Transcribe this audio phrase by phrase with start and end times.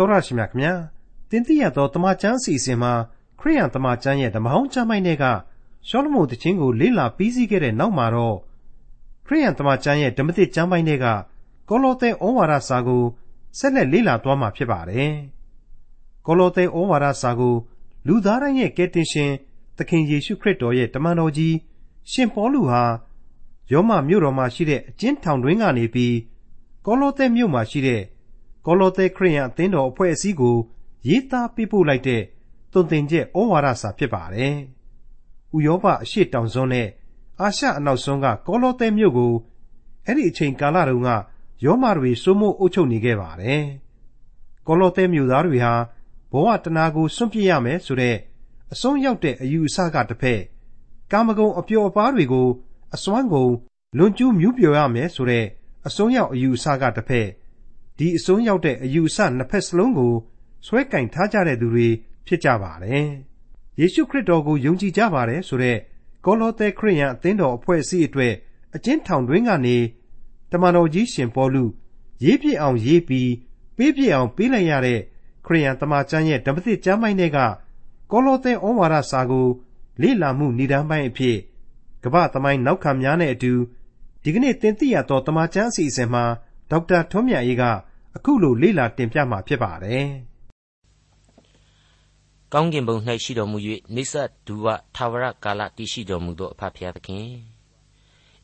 [0.00, 0.74] တော်ရရှိမြခင်ဗျာ
[1.30, 2.92] တင်တိရသောတမချန်းစီစဉ်မှာ
[3.40, 5.24] ခရိယန်တမချန်းရဲ့ဓမ္မဟောင်းကျမ်းပိုင်းတွေက
[5.88, 8.36] ရှောလမုန်တခြင်းကိုလေ့လာပြီးစီးခဲ့တဲ့နောက်မှာတော့
[9.26, 11.06] ခရိယန်တမချန်းရဲ့ဓမ္မသစ်ကျမ်းပိုင်းတွေက
[11.68, 13.02] ကောလောသဲဩဝါဒစာကို
[13.58, 15.12] ဆက်လက်လေ့လာသွားမှာဖြစ်ပါတယ်
[16.26, 17.54] ကောလောသဲဩဝါဒစာကို
[18.06, 19.32] လူသားတိုင်းရဲ့ကယ်တင်ရှင်
[19.76, 21.56] သခင်ယေရှုခရစ်တော်ရဲ့တမန်တော်ကြီး
[22.10, 22.82] ရှင်ပေါလုဟာ
[23.72, 26.16] ယောမမြို့တော်မှာရှိတဲ့အကျဉ်းထောင်တွင်းကနေပြီး
[26.86, 28.02] ကောလောသဲမြို့မှာရှိတဲ့
[28.66, 30.56] ကောလောသဲခရိယန်အသင်းတော်အဖွဲ့အစည်းကို
[31.08, 32.22] ရေးသားပေးပို့လိုက်တဲ့
[32.72, 34.54] သွန်သင်ချက်ဩဝါဒစာဖြစ်ပါတယ်။
[35.56, 36.88] ဥရောပအရှေ့တောင်စွန်းနဲ့
[37.40, 39.32] အာရှအနောက်စွန်းကကောလောသဲမြို့ကို
[40.06, 41.10] အဲ့ဒီအချိန်ကာလတုန်းက
[41.64, 43.62] ယောမတွေစိုးမိုးအုပ်ချုပ်နေခဲ့ပါတယ်။
[44.66, 45.74] ကောလောသဲမြို့သားတွေဟာ
[46.32, 48.16] ဘဝတနာကိုစွန့်ပစ်ရမယ်ဆိုတဲ့
[48.72, 50.40] အဆုံးရောက်တဲ့အယူအဆကတစ်ဖက်
[51.12, 52.48] ကာမဂုဏ်အပျော်အပါးတွေကို
[52.94, 53.52] အစွမ်းကုန်
[53.96, 55.46] လွန်ကျူးမြူးပျော်ရမယ်ဆိုတဲ့
[55.86, 57.28] အစွန်းရောက်အယူအဆကတစ်ဖက်
[58.00, 60.14] ဒီအစွန်းရောက်တဲ့အယူအဆနှစ်ဖက်စလုံးကို
[60.66, 61.88] ဆွဲကင်ထားကြတဲ့သူတွေ
[62.26, 63.08] ဖြစ်ကြပါတယ်။
[63.80, 65.78] ယေရှုခရစ်တော်ကိုယုံကြည်ကြပါတယ်ဆိုတဲ့
[66.24, 68.34] ကောလောသဲခရိယန်အသင်းတော်အဖွဲ့အစည်းအတွက်
[68.74, 69.76] အကျဉ်းထောင်တွင်းကနေ
[70.50, 71.64] တမန်တော်ကြီးရှင်ပေါလု
[72.24, 73.30] ရေးပြအောင်ရေးပြီး
[73.76, 75.00] ပေးပြအောင်ပေးလိုက်ရတဲ့
[75.46, 77.38] ခရိယန်တမန်ကျမ်းရဲ့ဓမ္မသစ်ကျမ်းပိုင်းတွေက
[78.10, 79.48] ကောလောသဲဩဝါဒစာကို
[80.02, 81.36] လေ့လာမှုဏ္ဍန်ပိုင်းအဖြစ်
[82.04, 83.52] ကမ္ဘာသမိုင်းနောက်ခံများနဲ့အတူ
[84.22, 86.24] ဒီကနေ့တင်ပြရသောတမန်ကျမ်းအစီအစဉ်မှာ
[86.70, 87.64] ဒေါက်တာထွန်းမြတ်အေးက
[88.16, 90.04] အခုလိုလေ့လာတင်ပြမှာဖြစ်ပါတယ်။
[92.52, 93.58] ကောင်းကင်ဘုံ၌ရှိတော်မူ၍
[93.94, 94.14] နေဆ
[94.46, 97.26] ဒူဝထာဝရကာလတည်ရှိတော်မူသောအဖဖျားသခင်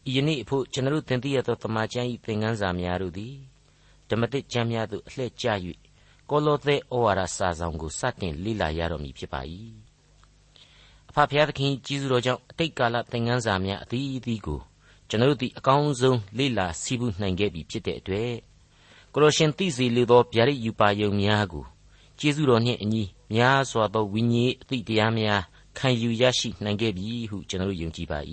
[0.09, 3.35] ဤယနေ့အဖို့ကျွန်တော်တင်ပြရသောတမန်ကျမ်း၏သင်ခန်းစာများတို့သည်
[4.09, 5.47] ဓမ္မတိကျမ်းများသို့အလှည့်ကျ၍
[6.31, 9.41] ကောလောသဲဩဝါဒစာဆောင်ကိုစတင်လေ့လာရတော်မူဖြစ်ပါ၏။
[11.11, 14.61] အဖဖျားသခင်ကြီးစုတော်ကြောင့်အတိတ်ကာလသင်ခန်းစာများအသီးသီးကို
[15.09, 18.33] ကျွန်တော်တို့ဒီအကောင်းဆုံးလေ့လာစီးပူးနိုင်ခဲ့ပြီဖြစ်တဲ့အတွက်
[19.17, 21.65] ကိုလိုရှင်သိစေလိုသောဗျာဒိတ်ယူပါယုံများကို
[22.19, 23.03] ကျေးဇူးတော်နှင့်အညီ
[23.35, 25.43] များစွာသောဝိညာဉ်အသည့်တရားများ
[25.79, 28.19] ခံယူရရှိနိုင်ခဲ့ပြီဟုကျွန်တော်ယုံကြည်ပါ၏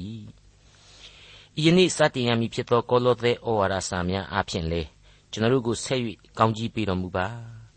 [1.65, 4.81] ။ဤနေ့စတင်ရမည်ဖြစ်သောကောလောသဲဩဝါဒစာများအားဖြင့်လေ
[5.31, 5.99] ကျွန်တော်ကိုဆက်၍
[6.37, 7.27] ကောင်းကြီးပေးတော်မူပါ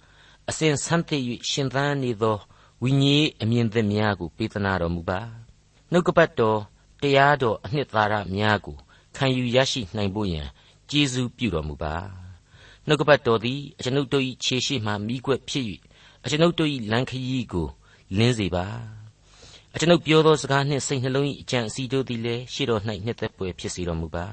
[0.49, 2.39] ။အစဉ်ဆန်းသစ်၍ရှင်သန်နေသော
[2.83, 5.21] ဝိညာဉ်အမြင်သစ်များကိုပေးသနာတော်မူပါ။
[5.91, 6.61] နှုတ်ကပတ်တော်
[7.03, 8.77] တရားတော်အနှစ်သာရများကို
[9.17, 10.49] ခံယူရရှိနိုင်ဖို့ရန်
[10.91, 12.26] ကျေးဇူးပြုတော်မူပါ
[12.89, 15.65] နှုတ်ကပတ်တော်သည်အကျွန်ုပ်တို့၏ခြေရှိမှမိကွက်ဖြစ်၍
[16.25, 17.69] အကျွန်ုပ်တို့၏လမ်းခရီးကို
[18.17, 18.67] လင်းစေပါ
[19.75, 24.27] အကျွန်ုပ်ပြောသောစကားနှင့်စိတ်နှလုံး၏အကြံအစီတို့သည်လည်းရှေ့တော်၌နှစ်သက်ပွေဖြစ်စေတော်မူပါ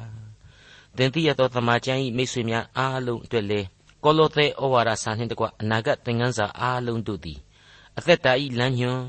[0.97, 3.67] သင်သိရသောသမာကျမ်း၏မိတ်ဆွေများအားလုံးအတွက်လည်း
[4.03, 7.39] ကောလောသဲဩဝါဒစာနှင့်တကွအနာဂတ်သင်ခန်းစာအားလုံးတို့သည်
[7.97, 9.01] အသက်တာ၏လမ်းညွှန်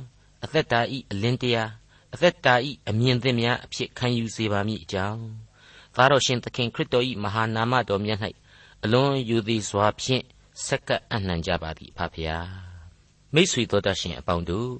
[0.44, 0.80] အသက်တာ၏
[1.12, 1.70] အလင်းတရား
[2.14, 2.54] အသက်တာ၏
[2.88, 5.20] အမြင်သစ်များအဖြစ်ခံယူစေပါမည်အကြောင်း
[5.96, 8.18] သားတော်ရှင်သခင်ခရစ်တော်၏မဟာနာမတော်မြတ်၌
[8.84, 10.24] အလွန်ယူသည်စွာဖြင့်
[10.64, 12.48] ဆက်ကပ်အနှံကြပါသည်ဖဖျား
[13.34, 14.70] မိတ်ဆွေတော်တတ်ရှင်အပေါင်းတို့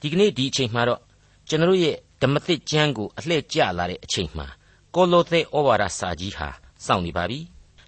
[0.00, 1.00] ဒီကနေ့ဒီအချိန်မှာတော့
[1.48, 4.46] ကျွန်တော်ရဲ့ဓမ္မသစ်ကျမ်းကိုအလှည့်ကျလာတဲ့အချိန်မှာ
[4.94, 6.48] ကောလောသဲဩဝါဒစာကြီးဟာ
[6.86, 7.40] စောင့်နေပါပြီ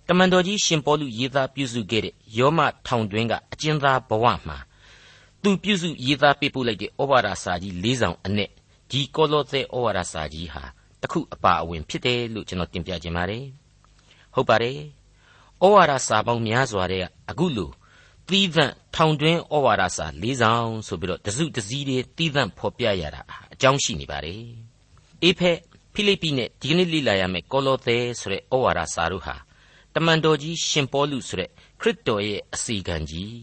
[0.09, 4.59] တမန်တော်ကြီးရှင်ပေါလုရေးသားပြုစုခဲ့တဲ့ယောမထောင်တွင်းကအကျဉ်းသားဘဝမှာ
[5.43, 8.51] သူပြုစုရေးသားပေးပို့လိုက်တဲ့ဩဝါဒစာကြီး၄ဆောင်အနက်
[8.91, 10.65] ဒီကောလောသဲဩဝါဒစာကြီးဟာ
[11.03, 13.45] တခုအပါအဝင်ဖြစ်တယ်လို့ကျွန်တော်တင်ပြခြင်းပါတယ်
[14.35, 15.00] ဟုတ်ပါတယ်
[15.65, 17.73] ဩဝါဒစာပေါင်းများစွာတဲ့အခုလို့
[18.29, 23.23] သီးသန့်ထောင်တွင်းဩဝါဒစာ၄ဆောင်ဆိုပြီးတော့တစုတစည်းတွေသီးသန့်ဖော်ပြရတာ
[23.53, 24.43] အကြောင်းရှိနေပါတယ်
[25.23, 25.59] အေဖက်
[25.95, 29.37] ဖိလိပ္ပိနဲ့ဒီကနေ့လေ့လာရမယ့်ကောလောသဲဆိုတဲ့ဩဝါဒစာတို့ဟာ
[29.95, 31.51] တမန်တော်ကြီးရှင်ပေါလုဆိုတဲ့
[31.81, 33.41] ခရစ်တော်ရဲ့အစီကံကြီး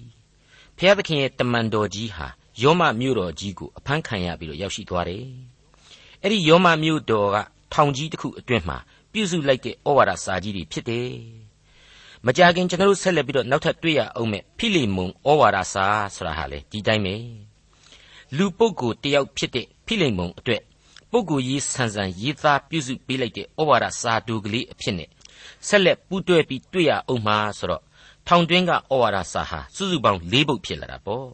[0.77, 2.27] ဖျားသခင်ရဲ့တမန်တော်ကြီးဟာ
[2.61, 5.25] ယောမမြို့တော်ကြီးကိုအဖမ်းခံရပြီးတော့ရောက်ရှိသွားတယ်
[6.21, 7.37] အဲ့ဒီယောမမြို့တော်က
[7.73, 8.77] ထောင်ကြီးတစ်ခုအတွင်းမှာ
[9.11, 11.11] ပြုစုလိုက်တဲ့ဩဝါဒစာကြီးတွေဖြစ်တယ်။
[12.29, 17.15] မကြခင်ကျွန်တော်တို့ဆက်လက်ပြီးတော့နောက်ထပ်တွေ့ရအောင်မဲ့ဖိလိမုန်ဩဝါဒစာဆိုတာဟာလေဒီတိုင်းပဲ။
[18.37, 20.61] လူပုဂ္ဂိုလ်တယောက်ဖြစ်တဲ့ဖိလိမုန်အတွက်
[21.11, 25.09] ပုဂ္ဂိုလ်ရေးဆန်ဆန်ရေးသားပြုစုပေးလိုက်တဲ့ဩဝါဒစာတူကလေးအဖြစ်နဲ့
[25.67, 27.83] ဆက်လက်ပူးတွဲပြီးတွေ့ရအောင်မှာဆိုတော့
[28.27, 31.27] ထောင်တွင်းကဩဝါဒစာဟာစုစုပေါင်း၄ပုဒ်ဖြစ်လာတာပေါ့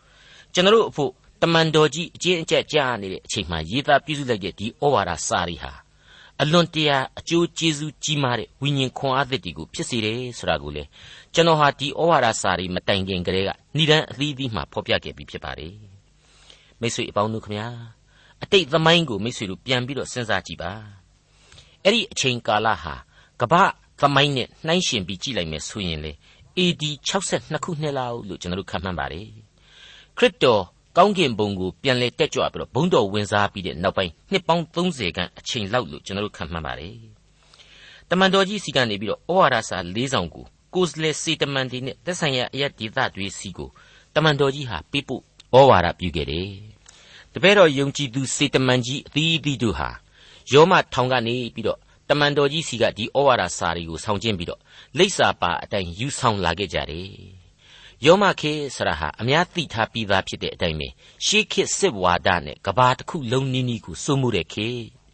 [0.54, 1.10] ။ကျွန်တော်တို့အဖို့
[1.42, 5.72] တမန်တော်ကြီးအကျဉ်းအကျပ်ကြားနေတဲ့အချိန်မှာရေးသားပြုစုလိုက်တဲ့ဒီဩဝါဒစာတွေဟာ
[6.40, 10.82] အလွန်တရာအကျိုးကျေးဇူးကြီးမားတဲ့ဝိညာဉ်ခွန်အားသစ်တွေကိုဖြစ်စေတယ်ဆိုတာကိုလေ
[11.34, 15.74] ကျွန်တော်ဟာဒီဩဝါဒစာတွေမတိုင်ခင်ကတည်းကဏိဒန်းအသီးသီးမှာဖော်ပြခဲ့ပြီးဖြစ်ပါတယ်
[16.80, 17.68] မိတ်ဆွေအပေါင်းတို့ခမညာ
[18.42, 20.72] အတိတ်သမိုင်းကိုမိတ်ဆွေတို့ပြန်ပြီးတော့စဉ်းစားကြည့်ပါ
[21.84, 22.94] အဲ့ဒီအချိန်ကာလဟာ
[23.40, 23.62] ကမ္ဘာ
[24.00, 26.12] သမိုင်းနဲ့နှိုင်းယှဉ်ပြီးကြည့်လိုက်မယ်ဆိုရင်လေ
[26.58, 29.28] AD 62ခုနှစ်လောက်လို့ကျွန်တော်တို့ခန့်မှန်းပါတယ်
[30.18, 30.62] ခရစ်တော်
[30.96, 36.96] ကောင်းကင်ဘုံကိုပြန်လဲတက်ကြွပြီးတော့ဘုံတော်ဝင်စားပြီးတဲ့နောက်ပိုင်းနှစ်ပေါင်း30ခန့်အချိန်လောက်လို့ကျွန်တော်တို့ခန့်မှန်းပါတယ်။
[38.10, 40.44] တမန်တော်ကြီးစီကနေပြီးတော့ဩဝါဒစာ၄ဆောင်ကို
[40.74, 43.68] ကိုယ်စလဲစေတမန်တွေနဲ့သက်ဆိုင်ရာအရက်ဒေသတွေစီကို
[44.14, 45.22] တမန်တော်ကြီးဟာပြပို့
[45.56, 46.48] ဩဝါဒပြုခဲ့တယ်။
[47.32, 49.90] တပည့်တော်ယုံကြည်သူစေတမန်ကြီးအသီးသီးတို့ဟာ
[50.52, 51.78] ယောမထောင်ကနေပြီးတော့
[52.08, 54.60] တမန်တော်ကြီးစီကဒီဩဝါဒစာတွေကိုဆောင်ကျင်းပြီးတော့
[54.98, 57.10] လိပ်စာပါအတိုင်းယူဆောင်လာခဲ့ကြတယ်။
[58.06, 60.88] ယောမခေဆရာဟာအများသိထားပြီးသားဖြစ်တဲ့အတိုင်းပဲ
[61.26, 64.68] ရှေးခေတ်စစ်ဝါဒနဲ့ကဘာတစ်ခုလုံးနီးနီးကိုစိုးမှုတဲ့ခေ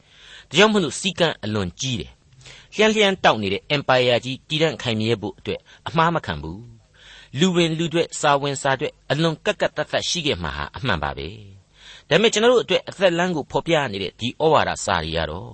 [0.48, 2.12] ။ဒါကြောင့်မလို့စီကံအလွန်ကြီးတယ်။
[2.74, 6.60] လျှံလျှံတောက်နေတဲ့ empire ကြီးတည်တံ့ခိုင်မြဲဖို့အတွက်အမှားမခံဘူး။
[7.38, 11.28] လူဝင်လူတွေစာဝင်စာတွေအလွန်ကက်ကက်တတ်တတ်ရှိခဲ့မှာဟာအမှန်ပါပဲ။
[12.08, 15.52] ဒါပေမဲ့ကျွန်တော်တို့အတွက်အသက်လမ်းကိုဖော်ပြနေတဲ့ဒီဩဝါဒစာတွေကတော့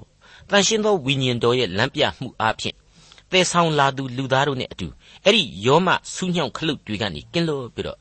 [0.50, 2.76] တန်ရှင်းသောဝိညာဉ်တော်ရဲ့လမ်းပြမှုအားဖြင့်
[3.30, 4.88] သေဆောင်လာသူလူသားတို့နဲ့အတူ
[5.25, 7.97] အဲ့ဒီယောမဆူးညောင်ခလုတ်တွေကနေကင်းလို့ပြီးတော့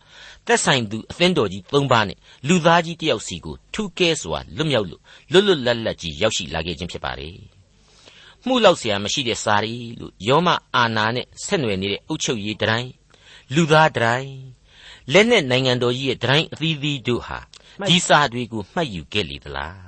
[0.47, 2.19] သက်ဆိုင်သူအသင်းတော်ကြီး၃ပါးနဲ့
[2.49, 7.37] လူသားကြီးတယောက်စီကိုထူးကဲစွာလွတ်မြောက်လို့လွတ်လွတ်လပ်လပ်ကြီးရောက်ရှိလာခဲ့ခြင်းဖြစ်ပါတယ်။
[8.47, 12.91] မှုလောက်เสียမရှိတဲ့စာရီလို့ယောမအာနာနဲ့ဆက်နွယ်နေတဲ့အုတ်ချုပ်ရေးတတိုင်း
[13.55, 14.33] လူသားတတိုင်း
[15.13, 17.39] လက်နဲ့နိုင်ငံတော်ကြီးရဲ့တတိုင်းအသီးသီးတို့ဟာ
[17.89, 19.82] ဒီစာတွေကိုမှတ်ယူခဲ့လေသလား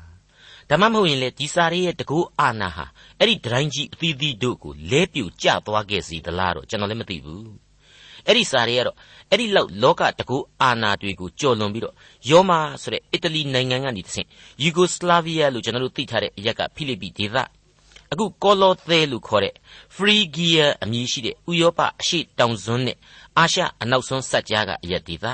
[0.70, 2.86] ဒါမှမဟုတ်ရင်လေဒီစာရေးရဲ့တကူအာနာဟာ
[3.20, 7.50] အဲ့ဒီဒတိုင်းကြီးအသီးသီးတို့ကိုလဲပြိုကျသွားခဲ့စီသလားတော့ကျွန်တော်လည်းမသိဘူး
[8.26, 8.98] အဲ့ဒီစာရေးကတော့
[9.32, 11.96] အဲ့ဒီလောက်လောကတကူအာနာတွေကိုကြော်လွန်ပြီးတော့
[12.30, 14.28] ယောမာဆိုတဲ့အီတလီနိုင်ငံကနေတဆင့်
[14.64, 17.38] ယူဂိုစလာဗီးယားလို့ကျွန်တော်တို့သိထားတဲ့အရက်ကဖိလိပ္ပိဒေသ
[18.12, 19.54] အခုကောလောသဲလို့ခေါ်တဲ့
[19.96, 22.98] Phrygia အမည်ရှိတဲ့ဥရောပအရှေ့တောင်စွန်းနဲ့
[23.38, 25.26] အာရှအနောက်စွန်းဆက်ကြားကအရက်ဒေသ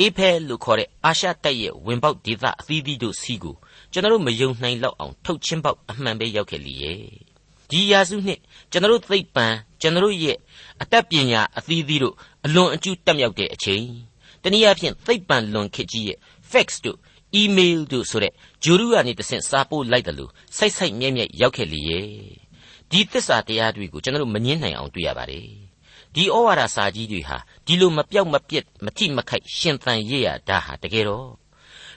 [0.00, 3.56] အေဖဲလို့ခေါ်တဲ့အာရှတိုက်ရဲ့ဝင်ပေါက်ဒေသအသီးသီးတို့စီကို
[3.94, 7.00] ကျွန်တော်တို့မယုံနိုင်လောက်အောင်ထုတ်ချင်းပေါက်အမှန်ပဲရောက်ခဲ့လေရဲ့
[7.70, 9.46] ဒီရာစုနှစ်ကျွန်တော်တို့သိပ္ပံ
[9.80, 10.36] ကျွန်တော်တို့ရဲ့
[10.82, 12.14] အတတ်ပညာအသီးသီးတို့
[12.44, 13.84] အလွန်အကျူးတက်မြောက်တဲ့အချိန်
[14.42, 16.18] တနည်းအားဖြင့်သိပ္ပံလွန်ခေတ်ကြီးရဲ့
[16.50, 16.98] fax တို့
[17.40, 18.32] email တို့ဆိုတဲ့
[18.64, 22.06] ဂျူရုကနေတဆင့်စာပို့လိုက်တယ်လို့စိုက်စိုက်မြဲမြဲရောက်ခဲ့လေရဲ့
[22.90, 25.46] ဒီသစ္စာတရားတွေကိုကျွန်တော်တို့မငင်းနိုင်အောင်တွေ့ရပါတယ်
[26.14, 31.43] ဒီဩဝါဒစာကြီးတွေဟာဒီလိုမပြောက်မပြက်မထိမခိုက်ရှင်သန်ရရတာဟာတကယ်တော့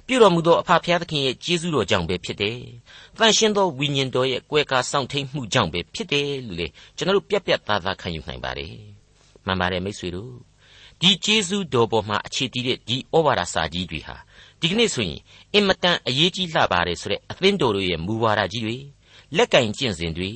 [0.07, 2.57] ပြုတော်မူသောအဖဖျားသခင်ရဲ့ကျေးဇူးတော်ကြောင့်ပဲဖြစ်တယ်။
[3.17, 6.67] တန်ရှင်းသောဝိညာဉ်တော်ရဲ့ကွယ်ကာစောင့်ထိန်မှုကြောင့်ပဲဖြစ်တယ်လို့လေ
[6.97, 8.73] ကျွန်တော်တို့ပြက်ပြက်သားသားခံယူနိုင်ပါတယ်။
[9.45, 10.33] မှန်ပါတယ်မိတ်ဆွေတို့။
[11.01, 14.15] ဒီကျေးဇူးတော်ပေါ်မှာအခြေတည်တဲ့ဒီဩဝါဒစာကြီးတွေဟာ
[14.59, 15.21] ဒီကနေ့ဆိုရင်
[15.53, 18.77] အင်မတန်အရေးကြီးလှပါတယ်ဆိုတဲ့အသင်းတော်တို့ရဲ့မူဝါဒကြီးတွေ
[19.35, 20.31] လက်ကင်ကျင့်စဉ်တွေ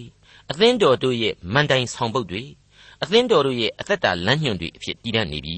[0.51, 2.44] အသင်းတော်တို့ရဲ့မန်တိုင်ဆောင်ပုဒ်တွေ
[3.03, 5.57] အသင်းတော်တို့ရဲ့အသက်တာလမ်းညွှန်တွေအဖြစ်တည်တတ်နေပြီ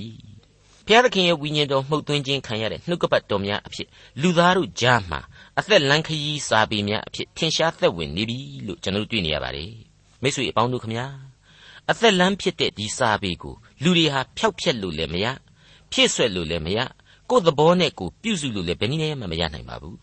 [0.88, 3.88] ဘုရားသခင်ရဲ့ဝိညာဉ်တော်မှုတ်သွင်းခြင်းခံရတဲ့နှုတ်ကပတ်တော်များအဖြစ်
[4.22, 5.20] လူသားတို့ကြားမှာ
[5.60, 8.38] အသက်လမ်းခရီးစာပေများအဖြစ်ထင်ရှားသက်ဝင်နေပြီ
[8.68, 9.72] လို့ကျွန်တော်တို့တွေ့နေရပါတယ်
[10.22, 11.06] မိတ်ဆွေအပေါင်းတို့ခမညာ
[11.90, 15.26] အသက်လမ်းဖြစ်တဲ့ဒီစာပေကိုလူတွေဟာဖျောက်ဖျက်လို့လည်းမရ
[15.92, 16.80] ဖြည့်ဆွက်လို့လည်းမရ
[17.30, 19.98] ကိုယ်သဘောနဲ့ကိုပြုစုလို့လည်းဘယ်နည်းနဲ့မှမရနိုင်ပါဘူး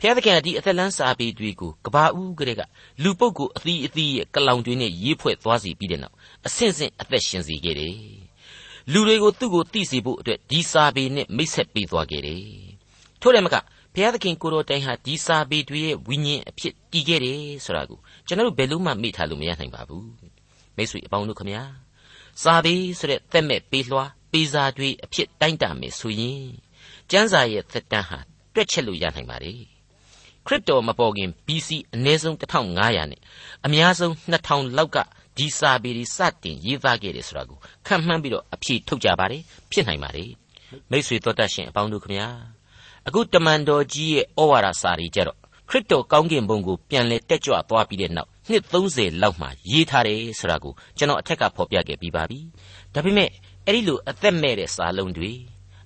[0.00, 2.62] ဖျားသခင်ကဒီအသက်လန်းစာပေတွေကိုကဘာဦးကလေးက
[3.02, 6.14] လူပုဂ္ဂိုလ်အသီးအသီးရဲ့ကလောင်တွေနဲ့ရေးဖွဲ့သွားစီပြီးတဲ့နောက်
[6.46, 8.21] အဆင့်ဆင့်အသက်ရှင်စေခဲ့တယ်
[8.92, 12.42] လူတွေကိုသူ့ကိုသိစေဖို့အတွက်ဒီစာပေနဲ့မိတ်ဆက်ပေးသွားခဲ့တယ်
[13.20, 13.56] ထို့တယ်မက
[13.94, 20.08] ဘုရားသခင်ကိုတော်တိုင်ဟာဒီစာပေတွေရဲ့ဝိညာဉ်အဖြစ်တည်ခဲ့တယ်ဆိုတာကိုကျွန်တော်တို့ဘယ်လို့မှမေ့ထားလို့မရနိုင်ပါဘူး
[20.76, 21.62] မိတ်ဆွေအပေါင်းတို့ခမညာ
[22.42, 26.46] စာပေဆိုတဲ့သက်မဲ့ပေးလွှာပေးစာတွေအဖြစ်တိုင်းတာမယ်ဆိုရင်
[27.10, 28.18] ကျမ်းစာရဲ့သက်တမ်းဟာ
[28.54, 29.60] တွက်ချက်လို့ရနိုင်ပါတယ်
[30.46, 33.20] ခရစ်တော်မပေါ်ခင် BC အနည်းဆုံး1500နဲ့
[33.66, 34.98] အများဆုံး2000လောက်က
[35.36, 39.42] ဒီစာပေတွေစတင်ရေးသားခဲ့တယ်ဆိုတာကိုခံမှန်းပြီးတော့အဖြေထုတ်ကြပါတယ်
[39.72, 40.30] ဖြစ်နိုင်ပါတယ်
[40.90, 42.28] မိษွေတော်တတ်ရှင်အပေါင်းတို့ခမညာ
[43.06, 52.38] အခုတမန်တော်ကြီးရဲ့ဩဝါဒစာတွေကြတော့ခရစ်တော်ကောင်းကင်ဘုံကိုပြန်လဲတက်ကြွသွားပြီးတဲ့နောက်နှစ်30လောက်မှရေးထားတယ်ဆိုတာကိုကျွန်တော်အထက်ကဖော်ပြခဲ့ပြီးပါပြီ
[52.94, 53.28] ဒါပေမဲ့
[53.66, 55.32] အဲ့ဒီလိုအသက်မဲ့တဲ့စာလုံးတွေ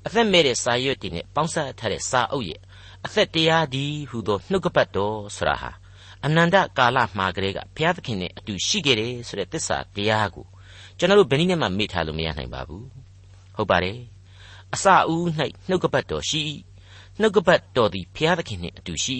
[0.07, 2.61] အသက်မဲ့တဲ့စာရွက်တွေနဲ့ပေါင်းစပ်ထားတဲ့စာအုပ်ရဲ့
[3.07, 5.71] အသက်တရားဒီဟူသောနှုတ်ကပတ်တော်ဆိုတာဟာ
[6.26, 10.47] အနန္တကာလမှာကလေးကဘုရားသခင်နဲ့အတူရှိခဲ့တယ်ဆိုတဲ့သစ္စာတရားကို
[10.99, 12.87] ကျွန်တော်တို့ဘယ်နည်းနဲ့မှမေ့ထားလို့မရနိုင်ပါဘူး
[13.56, 13.99] ဟုတ်ပါတယ်
[14.75, 15.25] အစအဦး၌
[15.68, 16.42] နှုတ်ကပတ်တော်ရှိ
[17.21, 19.16] နှုတ်ကပတ်တော်သည်ဘုရားသခင်နှင့်အတူရှိ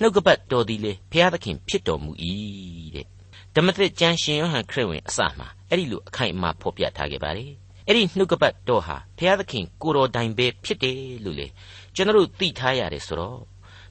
[0.00, 2.10] နှုတ်ကပတ်တော်သည်လေဘုရားသခင်ဖြစ်တော်မူ၏
[2.94, 3.06] တဲ့
[3.54, 7.52] ဓမ္မသစ်ကျမ်းရှင်ယောဟန်ခရစ်ဝင်အစမှာအဲ့ဒီလိုအခိုင်အမာဖော်ပြထားခဲ့ပါတယ်
[7.86, 11.46] အဲ့ဒီနှုတ်ကပတ်တော်ဟာဘုရားသခင်ကိုတော်တိုင်ပဲဖြစ်တယ်လို့လေ
[11.94, 13.40] ကျွန်တော်တို့သိထားရတယ်ဆိုတော့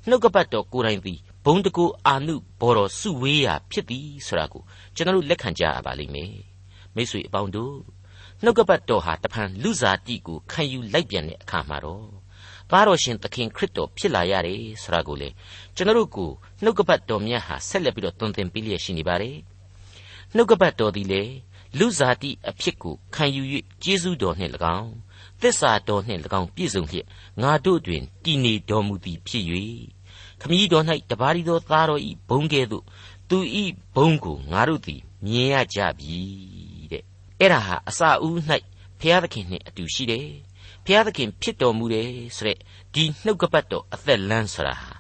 [0.08, 4.62] နှုတ်ကပတ်တော်ကိုယ်တိုင်သည် ဘုံတကူအာနုဘော်တော်စုဝေးရာဖြစ်သည်ဆိုတာကို
[4.96, 6.34] ကျွန်တော်တို့လက်ခံကြရပါလိမ့်မယ်
[6.96, 7.76] မိတ်ဆွေအပေါင်းတို့
[8.44, 12.06] နှုတ်ကပတ်တော်ဟာတဖန်လူစားတိကိုခံယူလိုက်ပြန်တဲ့အခါမှာတော့
[12.70, 15.30] သားတော်ရှင်သခင်ခရစ်တော်ဖြစ်လာရတယ်ဆိုတာကိုလေ
[15.76, 16.32] ကျွန်တော်တို့ကို
[16.64, 19.38] နှုတ်ကပတ်တော်မြတ်ဟာဆက်လက်ပြီးတော့သွန်သင်ပေးလျက်ရှိနေပါတယ်
[20.36, 21.24] နှုတ်ကပတ်တော်သည်လေ
[21.80, 23.44] လူစားတိအဖြစ်ကိုခံယူ၍
[23.84, 24.92] ကျေးဇူးတော်နှင့်၎င်း
[25.42, 27.08] သစ္စာတော်နှင့်၎င်းပြည့်စုံလျက်
[27.42, 29.46] ငါတို့တွင်တည်နေတော်မူသည်ဖြစ်၍
[30.42, 32.84] ခမည်းတော်၌တပါးရီသောသားတော်ဤဘုံကဲ့သို့
[33.30, 36.18] သူဤဘုံကိုငါတို့သည်မြင်ရကြပြီ
[36.92, 37.06] တဲ့တ
[37.40, 38.38] အဲ့ဒါဟာအစာဦး၌
[39.00, 40.28] ဖျားသခင်နှင့်အတူရှိတယ်
[40.86, 42.58] ဖျားသခင်ဖြစ်တော်မူတယ်ဆိုတဲ့
[42.94, 44.92] ဒီနှုတ်ကပတ်တော်အသက်လန်းဆိုတာဟာ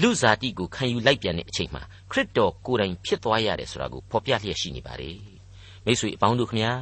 [0.00, 5.18] လူစားတိကိုခံယူလိုက်ပြန်တဲ့အချိန်မှာခရစ်တော်ကိုယ်တိုင်ဖြစ်သွားရတယ်ဆိုတာကိုဖော်ပြလျက်ရှိနေပါတယ်
[5.84, 6.72] မိတ်ဆွေအပေါင်းတို့ခမညာ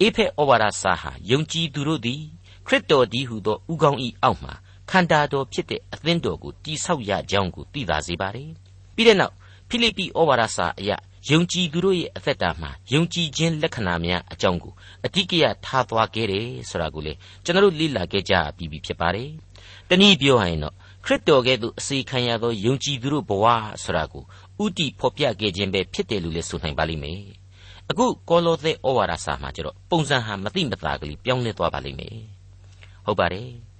[0.00, 2.22] အေဖက်ဩဝါဒစာဟာယုံကြည်သူတို့သည်
[2.66, 4.54] ခရစ်တော်ဒီဟုသောဥကောင်းဤအောက်မှာ
[4.90, 8.50] ခန္ဓာတော်ဖြစ်တဲ့အသင်းတော်ကိုတိဆောက်ရကြောင်းကိုသိသာစေပါတယ်
[8.94, 9.34] ပြီးတဲ့နောက်
[9.68, 10.96] ဖိလိပ္ပိဩဝါဒစာအရာ
[11.30, 14.72] ယုံကြည်သူတို့ရဲ့အသက်တာမှာယုံကြည်ခြင်းလက္ခဏာများအကြောင်းကို
[15.06, 17.12] အတိကရထားသွားခဲ့တယ်ဆိုတာကိုလေ
[17.44, 19.30] ကျွန်တော်တို့လေ့လာခဲ့ကြပြီးပြီဖြစ်ပါတယ်။
[19.88, 20.74] တနည်းပြောရရင်တော့
[21.04, 23.46] ခရစ်တော်ကဲ့သို့အစေခံရသောယုံကြည်သူတို့ဘဝ
[23.82, 24.24] ဆိုတာကို
[24.64, 27.20] ဥတီဖော်ပြခဲ့ခြင်းပဲဖြစ်တယ်လို့လည်းဆိုနိုင်ပါလိမ့်မယ်။
[27.90, 32.16] အခုကောလောသဲဩဝါဒစာမှာကျတော့ပုံစံဟာမတိမတာကလေးပြောင်းလဲသွားပါလိမ့်မယ်။
[33.06, 33.50] ဟုတ်ပါတယ်။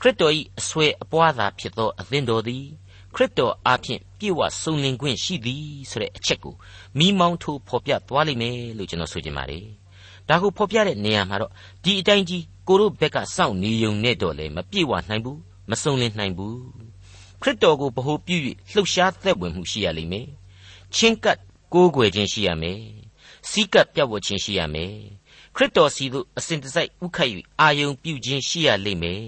[0.00, 2.64] ခရစ်တော်၏အဆွဲအပွားသာဖြစ်သောအသင်းတော်သည်
[3.14, 6.54] ခရစ်တော်အားဖြင့်ပြေဝစုံလင်ခွင့်ရှိသည်ဆိုတဲ့အချက်ကို
[6.98, 9.66] မိမောင်းထိုးဖော်ပြသွားလိမ့်မယ်လို့ကျွန်တော်ဆိုချင်ပါတယ်။
[10.28, 11.52] ဒါကိုဖော်ပြတဲ့နေရာမှာတော့
[11.84, 16.56] ဒီအတိုင်းကြီးကိုတို့ဘက်ကစောင့်နေုံနဲ့တော့လည်းမပြေဝနိုင်ဘူးမစုံလင်နိုင်ဘူး။
[17.42, 18.36] ခရစ်တော်ကိုဗဟုပြု၍
[18.72, 20.28] လှုပ်ရှားသက်ဝင်မှုရှိရလိမ့်မယ်။
[20.94, 21.38] ချင်းကပ်
[21.72, 22.80] ကိုးကွယ်ခြင်းရှိရမယ်။
[23.50, 24.94] စီးကပ်ပြတ်ဝတ်ခြင်းရှိရမယ်။
[25.56, 29.22] ခရစ်တော်စီသို့အစဉ်တစိုက်ဥခတ်၍အာယုံပြုခြင်းရှိရလိမ့်မယ်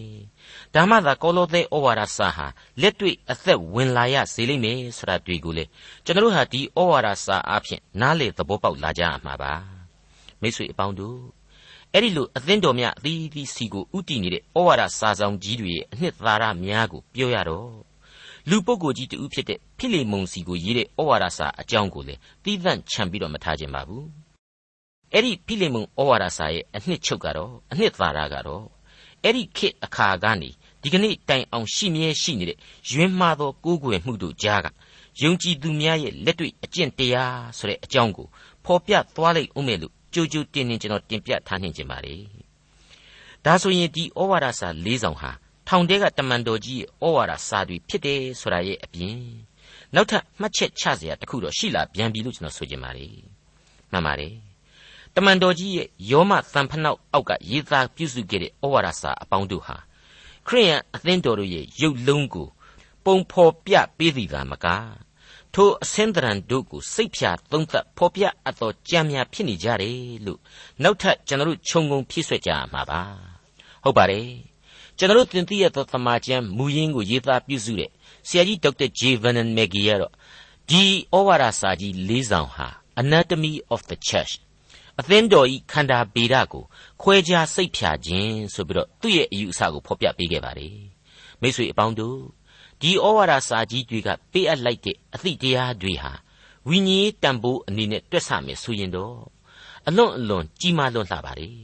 [0.75, 2.47] ဒါမှသာကောလောသဲဩဝါဒစာဟာ
[2.81, 5.65] လက်တွေ့အသက်ဝင်လာရစေလိမ့်မယ်ဆိုတာတွေ့ကိုလေ
[6.05, 9.53] ကျွန်တော်တို့ဟာဒီဩဝါဒစာအဖြစ်နားလေသဘောပေါက်လာကြရမှာပါ
[10.41, 11.19] မိတ်ဆွေအပေါင်းတို့
[11.95, 17.71] အဲ့ဒီလိုအသင်းတော်များအသီးသီးစီကိုဥတည်နေတဲ့ဩဝါဒစာဆောင်ကြီးတွေရဲ့အနှစ်သာရများကိုပြောရတော့
[18.49, 24.07] လူပုဂ္ဂိုလ်ကြီးတူဖြစ်တဲ့ဖိလိမုန်စီကိုရေးတဲ့ဩဝါဒစာအကြောင်းကိုလေတီးသန့်ခြံပြီးတော့မထားခြင်းပါဘူး
[25.13, 28.65] အဲ့ဒီဖိလိမုန်ဩဝါဒစာရဲ့အနှစ်ချုပ်ကတော့အနှစ်သာရကတော့
[29.25, 30.51] အဲ့ဒီခေတ်အခါကနေ
[30.83, 32.59] ဒီကနေ့တိုင်အောင်ရှိမြဲရှိနေတဲ့
[32.91, 34.67] ယွင်းမှားသောကိုးကွယ်မှုတို့ကြားက
[35.23, 38.27] ယုံကြည်သူများရဲ့လက်တွေ့အကျင့်တရားဆိုတဲ့အကြောင်းကို
[38.65, 42.15] ဖော်ပြသွားလိုက်ဦးမယ်လို့ကြိုကြိုတင်တင်ကျွန်တော်တင်ပြထားနေခြင်းပါလေ
[43.45, 45.31] ဒါဆိုရင်ဒီဩဝါဒစာ၄ဆောင်ဟာ
[45.69, 49.19] ထောင်တဲကတမန်တော်ကြီးရဲ့ဩဝါဒစာတွေဖြစ်တယ်ဆိုတာရဲ့အပြင်
[49.95, 53.07] နောက်ထပ်မှတ်ချက်ချစရာတခုတော့ရှိလာပြန်ပြီလို့ကျွန်တော်ဆိုချင်ပါလေ
[53.93, 54.35] မှန်ပါတယ်
[55.15, 59.77] တမန်တော်ကြီးရဲ့ယောမသံဖနောက်အောက်ကရေးသားပြုစုခဲ့တဲ့ဩဝါဒစာအပေါင်းတို့ဟာ
[60.49, 62.49] ခရိယန်အသင်းတော်တို့ရဲ့ရုပ်လုံးကို
[63.05, 64.67] ပုံဖော်ပြပေးသည်သာမက
[65.55, 70.41] ထိုအစင်းတရန်တို့ကိုစိတ်ဖြာသုံးသပ်ဖော်ပြအပ်သောကြံများဖြစ်နေကြတယ်လို့
[70.83, 73.03] နောက်ထပ်ကျွန်တော်တို့ခြုံငုံဖြည့်ဆွက်ကြရမှာပါ
[73.85, 74.29] ဟုတ်ပါတယ်
[74.99, 77.91] ကျွန်တော်တို့သင်သိရသောသမာကျမ်းမူရင်းကိုရေးသားပြုစုတဲ့
[78.29, 80.13] ဆရာကြီးဒေါက်တာဂျေဗန်နန်မက်ဂီကတော့
[80.71, 82.69] ဒီဩဝါဒစာကြီး၄ဆောင်ဟာ
[83.03, 84.33] Anatomy of the Church
[85.01, 86.65] အသင်းတော်ဤခန္ဓာဗေဒကို
[87.03, 90.77] ခွဲခြားစိတ်ဖြာခြင်းဆိုပြီးတော့သူ့ရဲ့အယူအဆကိုဖော်ပြပေးခဲ့ပါတယ်
[91.41, 92.19] မိတ်ဆွေအပေါင်းတို့
[92.81, 96.13] ဒီဩဝါဒစာကြီးတွေကပေးအပ်လိုက်တဲ့အသည့်တရားတွေဟာ
[96.69, 99.19] ဝိညာဉ်တန်ဖိုးအနေနဲ့တွက်ဆမယ်ဆိုရင်တော့
[99.89, 101.59] အလွန်အလွန်ကြီးမားလွန်းလှပါတယ်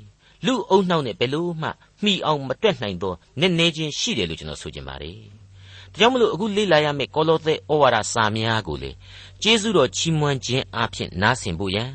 [0.46, 1.68] လူအုံနှောက်နဲ့ဘယ်လို့မှ
[2.02, 5.18] မှီအောင်မတွက်နိုင်သောနည်းနည်းချင်းရှိတယ်လို့ကျွန်တော်ဆိုချင်ပါတယ်
[5.92, 8.90] ဒါကြောင့်မလို့အခုလေ့လာရမယ့်ကောလောသဲဩဝါဒစာများကိုလေ
[9.42, 11.90] ကျေးဇူးတော်ချီးမွမ်းခြင်းအပြင်နားဆင်ဖို့ရန်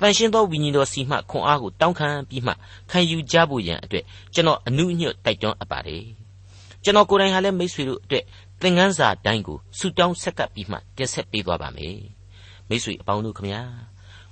[0.00, 2.52] တန်ရှင်းသောဝိညာဉ်တော်စီမှခွန်အားကိုတောင်းခံပြီးမှ
[2.90, 6.04] ခံယူကြဖို့ရန်အတွက်ကျွန်တော်အနုညွတ်တိုက်တွန်းအပ်ပါတယ်
[6.84, 8.24] ကျွန်တော်ကိုယ်တိုင်ဟာလည်းမိတ်ဆွေတို့အတွက်
[8.60, 11.98] သင်ခန်းစာတိုင်းကိုဆုတောင်းဆက်ကပ်ပြီးမှတင်ဆက်ပေးသွားပါမယ်
[12.68, 13.62] မိတ်ဆွေအပေါင်းတို့ခမညာ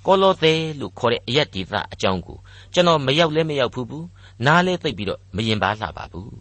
[0.05, 2.37] ကောလောသဲလို့ခေါ်တဲ့အယက်ဒီသအကြောင်းကို
[2.73, 4.07] ကျွန်တော်မရောက်လဲမရောက်ဘူးဘူး
[4.45, 6.31] နားလဲသိပ်ပြီးတော့မရင်ပါလှပါဘူး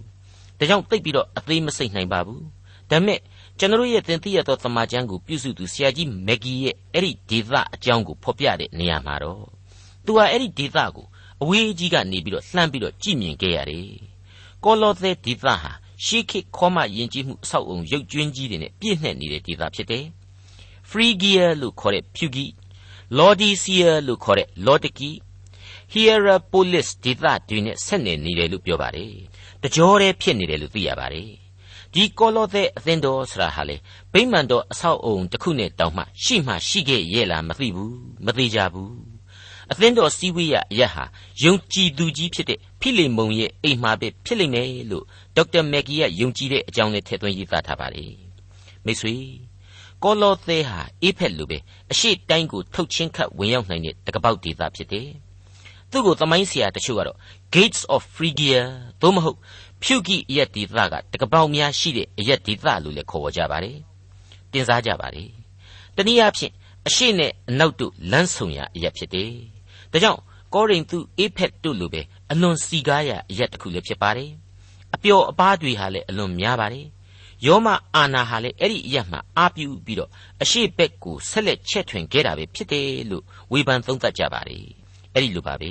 [0.59, 2.43] ဒါကြောင့်သိပ်ပြီးတော့အသေးမစိတ်နိုင်ပါဘူး
[2.91, 3.21] ဒါပေမဲ့
[3.59, 9.45] ကျွန်တော်ရဲ့သင်သိရသောသမာကျမ်းကိုပြုစုသူဆရာကြီးမက်ဂီရဲ့အဲ့ဒီဒေသအကြောင်းကိုဖော်ပြတဲ့နေရာမှာတော့
[10.05, 11.07] သူဟာအဲ့ဒီဒေသကို
[11.43, 13.89] အဝေးကြီးကနေပြီးတော့လှမ်းပြီးတော့ကြည့်မြင်ခဲ့ရတယ်။
[14.65, 15.55] ကောလောသဲဒေသဟာ
[16.05, 20.05] ရှေးခေတ်ခေါမယဉ်ကျေးမှုအဆောက်အုံရုပ်ကျွင်းကြီးတွေနဲ့ပြည့်နှက်နေတဲ့ဒေသဖြစ်တယ်။
[20.89, 22.47] Phrygia လို့ခေါ်တဲ့ဖြူဂီ
[23.17, 25.11] Laodicea လို့ခေါ်တဲ့ Laodiki
[25.93, 29.13] Hierapolis ဒေသတွေနဲ့ဆက်နွယ်နေတယ်လို့ပြောပါတယ်။
[29.63, 31.31] တကြောတည်းဖြစ်နေတယ်လို့သိရပါတယ်။
[31.95, 33.77] ဒီကောလောသဲအသင်းတော်ဆိုတာဟာလေ
[34.13, 38.95] ဗိမာန်တော်အဆောက်အုံတစ်ခုနဲ့တောင်မှရှိမှရှိခဲ့ရဲ့လားမသိဘူးမသေးကြဘူး
[39.73, 41.05] အသင်းတော်စည်းဝေးရအရက်ဟာ
[41.43, 45.05] ယုံကြည်သူကြီးဖြစ်တဲ့ဖိလိမုန်ရဲ့အိမ်မှာပဲဖြစ်လိမ့်မယ်လို့
[45.37, 48.13] ဒေါက်တာမက်ဂီကယုံကြည်တဲ့အကြောင်းနဲ့ထည့်သွင်းရေးသားထားပါတယ်
[48.85, 49.15] မိတ်ဆွေ
[50.03, 51.59] ကောလောသဲဟာအေးဖက်လိုပဲ
[51.93, 55.09] အရှိတိုင်းကိုထုတ်ချင်းခတ်ဝင်ရောက်နိုင်တဲ့တကပေါက်ဒေသဖြစ်တယ်
[55.91, 57.17] သူ့ကိုသမိုင်းဆရာတချို့ကတော့
[57.55, 58.59] Gates of Phrygia
[59.03, 59.39] သို့မဟုတ်
[59.87, 63.77] ဖြုတ်ကိအယက်ဒေသကတကပေါက်များရှိတဲ့အယက်ဒေသလို့လည်းခေါ်ဝေါ်ကြပါတယ်။
[64.53, 65.29] တင်စားကြပါတယ်။
[65.97, 66.53] တနည်းအားဖြင့်
[66.87, 69.33] အရှိနဲ့အနောက်တို့လမ်းဆုံရာအယက်ဖြစ်တယ်။
[69.93, 70.21] ဒါကြောင့်
[70.55, 74.31] ကောရိန္သုအေဖက်တို့လိုပဲအလွန်စီကားရာအယက်တစ်ခုလည်းဖြစ်ပါတယ်။
[74.95, 76.87] အပျော်အပါးတွေဟာလည်းအလွန်များပါတယ်။
[77.47, 80.11] ယောမအာနာဟာလည်းအဲ့ဒီအရက်မှာအာပြုပြီးတော့
[80.43, 84.65] အရှိဘက်ကိုဆက်လက်ချက်ထွင်ခဲ့တာပဲဖြစ်တယ်လို့ဝေဖန်သုံးသပ်ကြပါတယ်။
[85.15, 85.71] အဲ့ဒီလိုပါပဲ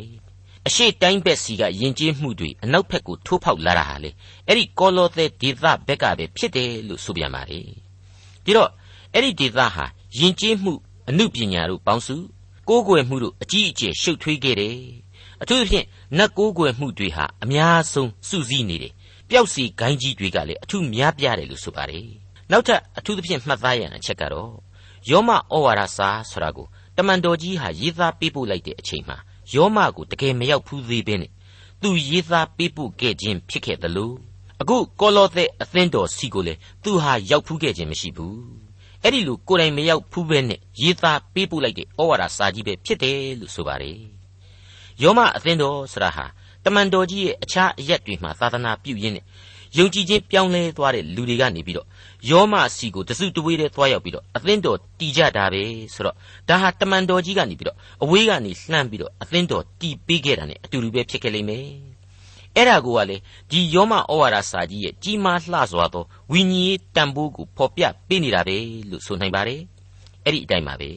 [0.67, 4.12] အရှိတိုင်းဘက်စီကယဉ်ကျေးမှုတွေအနောက်ဘက်ကိုထိုးဖောက်လာတာဟာလေ
[4.48, 7.60] အဲ့ဒီကောလောသဲဒေသဘက်ကပဲဖြစ်တယ်လို့ဆိုပြန်ပါလေ
[8.43, 8.70] ဒီတော့
[9.13, 9.86] အဲ့ဒီဒေသဟာ
[10.20, 10.74] ယဉ်ကျေးမှု
[11.10, 12.15] အမှုပညာတို့ပေါင်းစု
[12.70, 14.77] ကိုးကွယ်မှုတို့အကြီးအကျယ်ရှုပ်ထွေးခဲ့တယ်
[15.41, 15.86] အထူးသဖြင့်
[16.17, 18.93] နတ်ကိုးကွယ်မှုတွေဟာအများဆုံးစုစည်းနေတယ်
[19.29, 22.08] ပျောက်စီဂိုင်းကြီးတွေကလည်းအထူးများပြားတယ်လို့ဆိုပါတယ်
[22.51, 24.53] နောက်ထပ်အထူးသဖြင့်မှတ်သားရန်အချက်ကတော့
[25.10, 26.67] ယောမဩဝါဒစာဆိုတာကို
[26.98, 29.17] တမန်တော်ကြီးဟာရေးသားပေးပို့လိုက်တဲ့အချိန်မှာ
[29.53, 31.31] ယောမကိုတကယ်မရောက်ဘူးသေးဘဲနဲ့
[31.81, 34.13] သူရေးသားပေးပို့ခဲ့ခြင်းဖြစ်ခဲ့တယ်လို့
[34.62, 38.38] အခုကောလောသဲအသင်းတော်စီကိုလေသူဟာရောက်ဖူးခဲ့ခြင်းမရှိဘူး
[39.01, 43.97] အဲ့ဒီလိုကိုယ်တိုင်မရောက်ဖူးပဲနဲ့ရေးသားပေးပို့လိုက်တဲ့ဩဝါဒစာကြီးပဲဖြစ်တယ်လို့ဆိုပါတယ်
[45.01, 46.25] ယောမအသင်းတော်ဆိုတာဟာ
[46.63, 49.25] တမန်တော်ကြီးရဲ့အခြားအရက်တွေမှာသာသနာပြုရင်းနဲ့
[49.77, 51.88] ယုံကြည်ခြင်းပြောင်းလဲသွားတဲ့လူတွေကနေပြီးတော့
[52.29, 55.63] ယောမစီကိုတစုတဝေးတည်းသွားရောက်ပြီးတော့အသင်းတော်တည်ကြတာပဲ
[55.93, 56.15] ဆိုတော့
[56.49, 61.67] ဒါဟာတမန်တော်ကြီးကနေပြီးတော့အဝေးကနေလှမ်းပြီးတော့အသင်းတော်တည်ပေးခဲ့တာ ਨੇ အတူတူပဲဖြစ်ခဲ့လိမ့်မယ်
[62.55, 63.17] အဲ့ဒါကိုကလေ
[63.51, 68.57] ဒီယောမဩဝါဒစာကြီးရဲ့ကြီးမားလှစွာသောဝိညာဉ်ရေးတန်ဖိုးကိုဖော်ပြပေးနေတာပဲ
[68.89, 69.61] လို့ဆိုနိုင်ပါတယ်
[70.25, 70.89] အဲ့ဒီအတိုင်းပါပဲ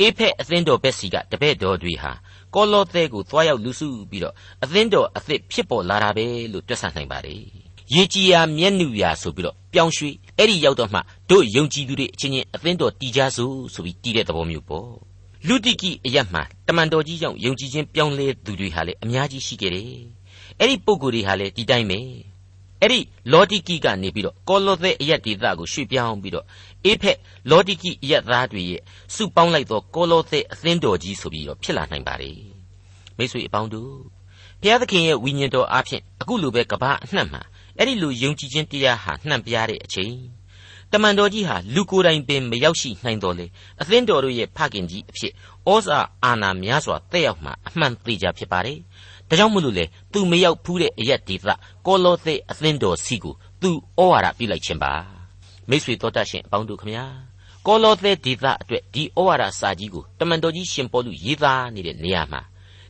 [0.00, 2.12] အေဖက်အသင်းတော်ဘက်စီကတပည့်တော်တွေဟာ
[2.54, 7.42] ကောလောသဲကိုသွားရောက်လူစုပြီးတော့အသင်းတော်အသစ်ဖြစ်ပေါ်လာတာပဲလို့တွက်ဆနိုင်ပါတယ်
[7.94, 10.98] ရေကြီးရာမျက်နှူရာဆိုပြီးတော့ပြောင်းရွှေ့ အဲ့ဒီရောက်တော့မှ
[11.30, 14.90] တို့ယုံကြည်သူတွေအချင်းချင်းအသင်းတော်တည်ကြစို့ဆိုပြီးတည်တဲ့သဘောမျိုးပေါ့
[15.46, 19.86] လူတိကိအယတ်မှာတမန်တော်ကြီးကြောင့်ယုံကြည်ခြင်းပြောင်းလဲသူတွေဟာလည်းအများကြီးရှိခဲ့တယ်
[20.60, 22.00] အဲ့ဒီပုံကိုယ်တွေဟာလည်းဒီတိုင်းပဲ
[22.80, 23.00] အဲ့ဒီ
[23.32, 26.46] လောတိကိကနေပြီးတော့ကောလောသဲအယတ်ဒေသကိုရွှေ့ပြောင်းပြီးတော့
[26.84, 27.18] အေဖက်
[27.50, 28.82] လောတိကိအယတ်သားတွေရဲ့
[29.14, 32.32] စုပေါင်းလိုက်သောကောလောသဲအသင်းတော်ကြီးဆိုပြီးတော့ဖြစ်လာနိုင်ပါလေ
[33.16, 33.92] မိတ်ဆွေအပေါင်းတို့
[34.62, 37.42] ဘုရားသခင်ရဲ့ဝိညာဉ်တော်အားဖြင့်အခုလိုပဲကဘာအနှံ့မှာ
[37.78, 40.14] အဲ့ဒီလိုယုံကြည်ခြင်းတရားဟာနှံ့ပြားတဲ့အချိန်
[40.92, 43.46] တမန်တော်ကြီးဟာလူကိုယ်တိုင်ပင်မရောက်ရှိနိုင်တော်လေ
[43.80, 45.32] အသင်းတော်တို့ရဲ့ဖခင်ကြီးအဖြစ်
[45.70, 48.78] ဩဇာအာဏာများစွာတက်ရောက်မှအမှန်သေးကြဖြစ်ပါတယ်
[49.28, 51.46] ဒါကြောင့်မလို့လေသူမရောက်ဖူးတဲ့အရက်ဒီသ
[51.86, 54.92] ကောလောသဲအသင်းတော်စီကိုသူဩဝါဒပြုလိုက်ခြင်းပါ
[55.68, 57.04] မိတ်ဆွေတော်တတ်ရှင်အပေါင်းတို့ခမညာ
[57.66, 62.40] ကောလောသဲဒေသအတွက်ဒီဩဝါဒစာကြီးကိုတမန်တော်ကြီးရှင်ပေါလုရေးသားနေတဲ့နေရာမှာ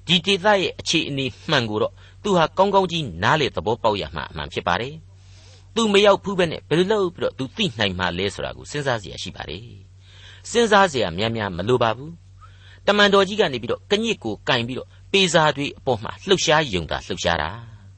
[0.07, 1.92] ဒီဒေသရဲ့အခြေအနေမှန်ကိုတော့
[2.24, 4.94] သူဟာကောင်းကောင်းကြီးနားလေသဘောပေါက်ရမှအမှန်ဖြစ်ပါတယ်။
[5.74, 9.62] သူမရောက်ဘူးပဲနဲ့ဘယ်လိုလုပ်ပြီးတော့သူသိနိုင်မှလဲဆိုတာကိုစဉ်းစားစရာရှိပါတယ်။
[10.50, 12.10] စဉ်းစားစရာများများမလိုပါဘူး။
[12.87, 17.50] တမန်တော်ကြီးကနေပြီးတော့ကညစ်ကိုကင်ပြီးတော့ပေစာတွေအပေါ်မှာလှုပ်ရှားယုံတာလှုပ်ရှားတာ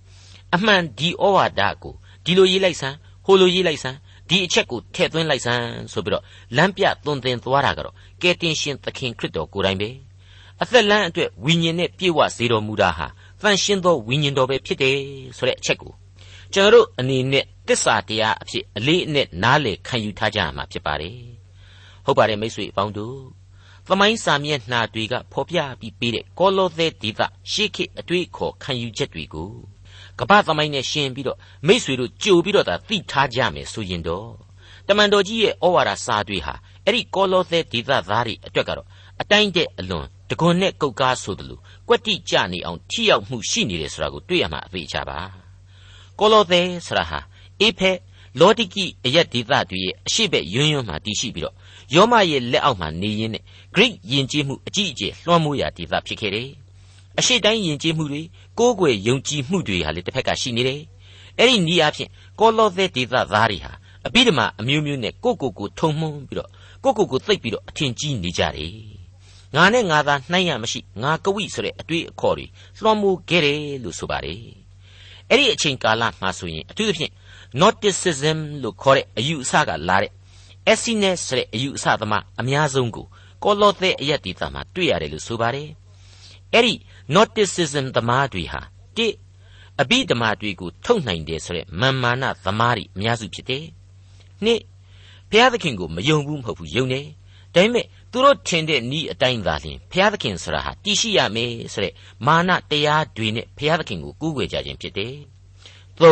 [0.54, 3.96] ။အမှန်ဒီဩဝါဒကိုဒီလိုရေးလိုက်စမ်းဟိုလိုရေးလိုက်စမ်း
[4.28, 6.24] ဒီအချက်ကိုထည့်သွင်းလိုက်စမ်းဆိုပြီးတော့
[6.56, 9.90] လမ်းပြသွန်သင်သွားတာကတော့ကယ်တင်ရှင်သခင်ခရစ်တော်ကိုယ်တိုင်ပဲ။
[10.62, 13.06] အသက်လမ်းအတွက်ဝိညာဉ်နဲ့ပြည့်ဝစေတော်မူတာဟာ
[13.42, 14.96] တန်ရှင်းသောဝိညာဉ်တော်ပဲဖြစ်တယ်
[15.36, 15.92] ဆိုတဲ့အချက်ကို
[16.52, 21.18] ကျွန်တော်တို့အနေနဲ့တစ္ဆာတရားအဖြစ်အလေးအနက်နားလည်ခံယူထားကြရမှာဖြစ်ပါတယ်
[22.04, 23.18] ဟုတ်ပါတယ်မိတ်ဆွေအပေါင်းတို့
[23.88, 27.20] သမိုင်းစာမျက်နှာတွေကဖော်ပြပြီးပေးတဲ့ကောလောသဲဒေသ
[27.52, 29.50] ရှေးခေတ်အတွေ့အခေါ်ခံယူချက်တွေကို
[30.18, 34.30] ကပ္ပသမိုင်းနဲ့ရှင်းပြီးတော့မိษွေတို့ကြိုပြီးတော့သာသိထားကြမယ်ဆိုရင်တော့
[34.86, 36.54] တမန်တော်ကြီးရဲ့ဩဝါဒစာတွေဟာ
[36.86, 38.86] အဲ့ဒီကောလောသဲဒေသသားတွေအတွက်ကတော့
[39.20, 45.18] အတိုင်းတဲ့အလွန်တကွန်နဲ့ကုတ်ကားဆိုသလိုကွက်တိကြနေအောင်ထိရောက်မှုရှိနေတယ်ဆိုတာကိုတွေ့ရမှာအသေးချပါ
[46.18, 47.18] ကောလောသဲဆိုတာဟာ
[47.60, 47.98] အေဖက်
[48.40, 51.54] လောတိကိအယက်ဒေသတွေရဲ့အရှိဘက်ယွန်းယွန်းမှာတည်ရှိပြီးတော့
[51.94, 53.42] ယောမရဲ့လက်အောက်မှာနေရင်းနဲ့
[53.74, 56.48] ဂရိယဉ်ကျေးမှုအကြီးအကျယ်လွှမ်းမိုးရာဒေသဖြစ်ခဲ့တယ်
[57.18, 58.22] အရှိတိုင်းယဉ်ကျေးမှုတွေ
[58.58, 60.80] ကိုးကွယ်ယုံကြည်မှုတွေဟာလေတစ်ဖက်ကရှိနေတယ်
[61.38, 62.08] အဲ့ဒီနီးအဖြစ်
[62.40, 63.72] ကောလောသဲဒေသသားတွေဟာ
[64.06, 66.50] အပိဓမ္မာအမျိုးမျိုးနဲ့ကိုကိုကိုထုံမှုန်းပြီးတော့
[66.86, 68.72] ကိုကိုကိုသိပ်ပြီးတော့အထင်ကြီးနေကြတယ်
[69.54, 72.46] ငါနဲ့ငါသာနှိုင်းရမရှိငါကဝိဆိုတဲ့အတွေ့အခေါ်တွေ
[72.82, 74.40] လွှမ်းမိုးခဲ့တယ်လို့ဆိုပါတယ်
[75.30, 77.12] အဲ့ဒီအချိန်ကာလမှာဆိုရင်အထူးသဖြင့်
[77.60, 80.12] Gnosticism လို့ခေါ်တဲ့အယူအဆကလာတဲ့
[80.72, 83.06] Essence ဆိုတဲ့အယူအဆသမားအများဆုံးကို
[83.42, 85.68] ကောလောသဲအယက်ဒီတာမှာတွေ့ရတယ်လို့ဆိုပါတယ်
[86.52, 86.74] အဲ့ဒီ
[87.14, 88.60] Gnosticism သမားတွေဟာ
[88.96, 89.08] တိ
[89.80, 93.64] အဘိဓမ္မာတွေကိုထုတ်နိုင်တယ်ဆိုတဲ့မာမာနသမားတွေအများစုဖြစ်တယ်
[94.44, 94.60] နှစ်
[95.30, 97.06] ဘုရားသခင်ကိုမယုံဘူးမဟုတ်ဘူးယုံတယ်
[97.54, 101.92] ဒါပေမဲ့သူတို့ထင်တဲ့ဤအတိုင်းသာလျှင်ဘုရားသခင်ဆိုတာဟာတည်ရှိရမယ်ဆိုတဲ့
[102.26, 105.14] မာနတရားတွေနဲ့ဘုရားသခင်ကိုကူးကွယ်ကြခြင်းဖြစ်တယ်
[106.00, 106.04] ၃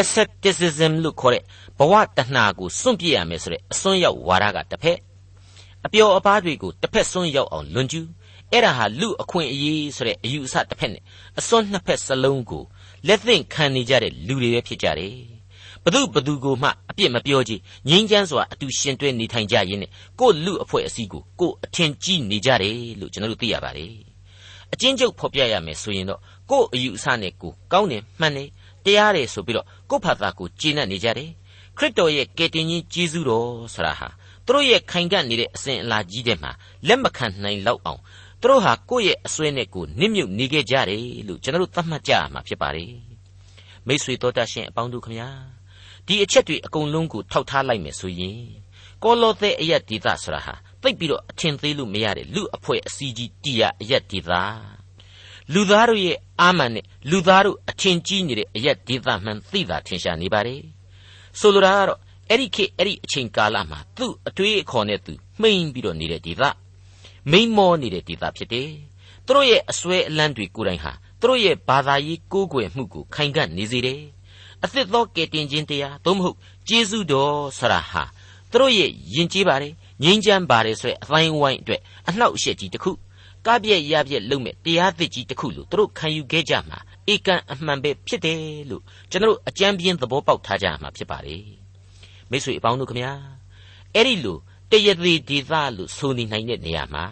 [0.00, 1.42] asceticism လို့ခေါ်တဲ့
[1.78, 4.98] ဘဝတဏှာကိုစွန့်ပြစ်ရမယ်ဆိုတဲ့အစွန်းရောက်ဝါဒကတစ်ဖက်
[5.86, 8.08] အပျော်အပါးတွေကိုတစ်ဖက်စွန့်ရောက်အောင်လွန်ကျူး
[8.52, 11.02] အဲ့ဒါဟာလူအခွင့်အရေးဆိုတဲ့အယူအဆတစ်ဖက်နဲ့
[11.38, 12.62] အစွန်းနှစ်ဖက်စလုံးကို
[13.06, 15.35] လက်သင့်ခံနေကြတဲ့လူတွေပဲဖြစ်ကြတယ်
[15.86, 23.92] ဘသူဘသူကိုမှအပြစ်မပြောကြည်ငြင်းချမ်းစွာအတူရှင်တွဲနေထိုင်ကြရင်းနဲ့ကိုလူအဖွဲ့အစည်းကိုကိုအထင်ကြီးနေကြတယ်လို့ကျွန်တော်တို့သိရပါတယ်
[24.72, 26.20] အချင်းချုပ်ဖော်ပြရမယ်ဆိုရင်တော့
[26.50, 28.48] ကိုအယူအဆနဲ့ကိုကောင်းတယ်မှန်တယ်
[28.84, 31.30] တရားတယ်ဆိုပြီးတော့ကိုဖတ်တာကိုကျေနပ်နေကြတယ်
[31.76, 34.08] ခရစ်တော်ရဲ့ကယ်တင်ရှင်ဂျေဇုတော်ဆိုတာဟာ
[34.46, 36.50] သူတို့ရဲ့ခိုင်ကန့်နေတဲ့အစဉ်အလာကြီးတဲ့မှာ
[36.88, 38.00] လက်မခံနိုင်လောက်အောင်
[38.40, 42.92] သူသူတို့ဟာကိုယ့်ရဲ့အစွဲနဲ့ကိုယ်နစ်မြုပ်နေခဲ့ကြတယ်လို့ကျွန်တော်တို့သတ်မှတ်ကြရမှာဖြစ်ပါတယ်
[43.86, 45.55] မိษွေတော်တတ်ရှင်အပေါင်းတို့ခမညာ
[46.06, 48.40] ဒီအချက်တွေအကုန်လုံးကိုထောက်ထားလိုက်မယ်ဆိုရင်
[49.02, 54.30] ကောလောသဲအယက်ဒေသဆိုတာဟာသိပ်ပြီးတော့အထင်သေးလို့မရတဲ့လူအဖွဲ့အစည်းကြီးတီရအယက်ဒေသ
[55.52, 60.62] လူသားတို့ရဲ့အာမန်နဲ့လူသားတို့အထင်ကြီးနေတဲ့အယက်ဒေသမှန်သိတာထင်ရှားနေပါတယ်
[61.40, 66.42] ဆိုလိုတာကတော့အဲ့ဒီခေတ်အဲ့ဒီအချိန်ကာလမှာသူ့အတွေးအခေါ်နဲ့သူမှိန်ပြီးတော့နေတဲ့ဒေသ
[67.30, 68.70] မိန်မောနေတဲ့ဒေသဖြစ်တယ်
[69.26, 74.00] သူတို့ရဲ့အစွဲအလန်းတွေကိုယ်တိုင်ဟာသူတို့ရဲ့ဘာသာရေးကိုးကွယ်မှုကိုခိုင်ခံ့နေစေတယ်
[74.66, 76.36] အသစ်သောကယ်တင်ခြင်းတရားသို့မဟုတ်
[76.68, 78.02] ကျေးဇူးတော်ဆရာဟာ
[78.50, 82.92] သူတို့ရဲ့ယဉ်ကျေးပါတယ်ငြိမ်းချမ်းပါတယ်ဆိုတဲ့အတိုင်းဝိုင်းအတွက်အနှောက်အယှက်ကြီးတစ်ခု
[83.46, 86.78] ကပြည့်ရပြည့်လုံးမဲ့တရားသစ်ကြီးတစ်ခုလို့သူတို့ခံယူခဲ့ကြမှာ
[87.12, 91.44] ဧကန်အမှန်ပဲဖြစ်တယ်လို့ကျွန်တော်အကြံပြင်းသဘောပေါက်ထားကြမှာဖြစ်ပါတယ်
[92.30, 93.12] မိတ်ဆွေအပေါင်းတို့ခမညာ
[93.94, 94.38] အဲ့ဒီလို
[94.70, 97.04] တရသေးဒေသလို့ဆိုနေနိုင်တဲ့နေရာမှာ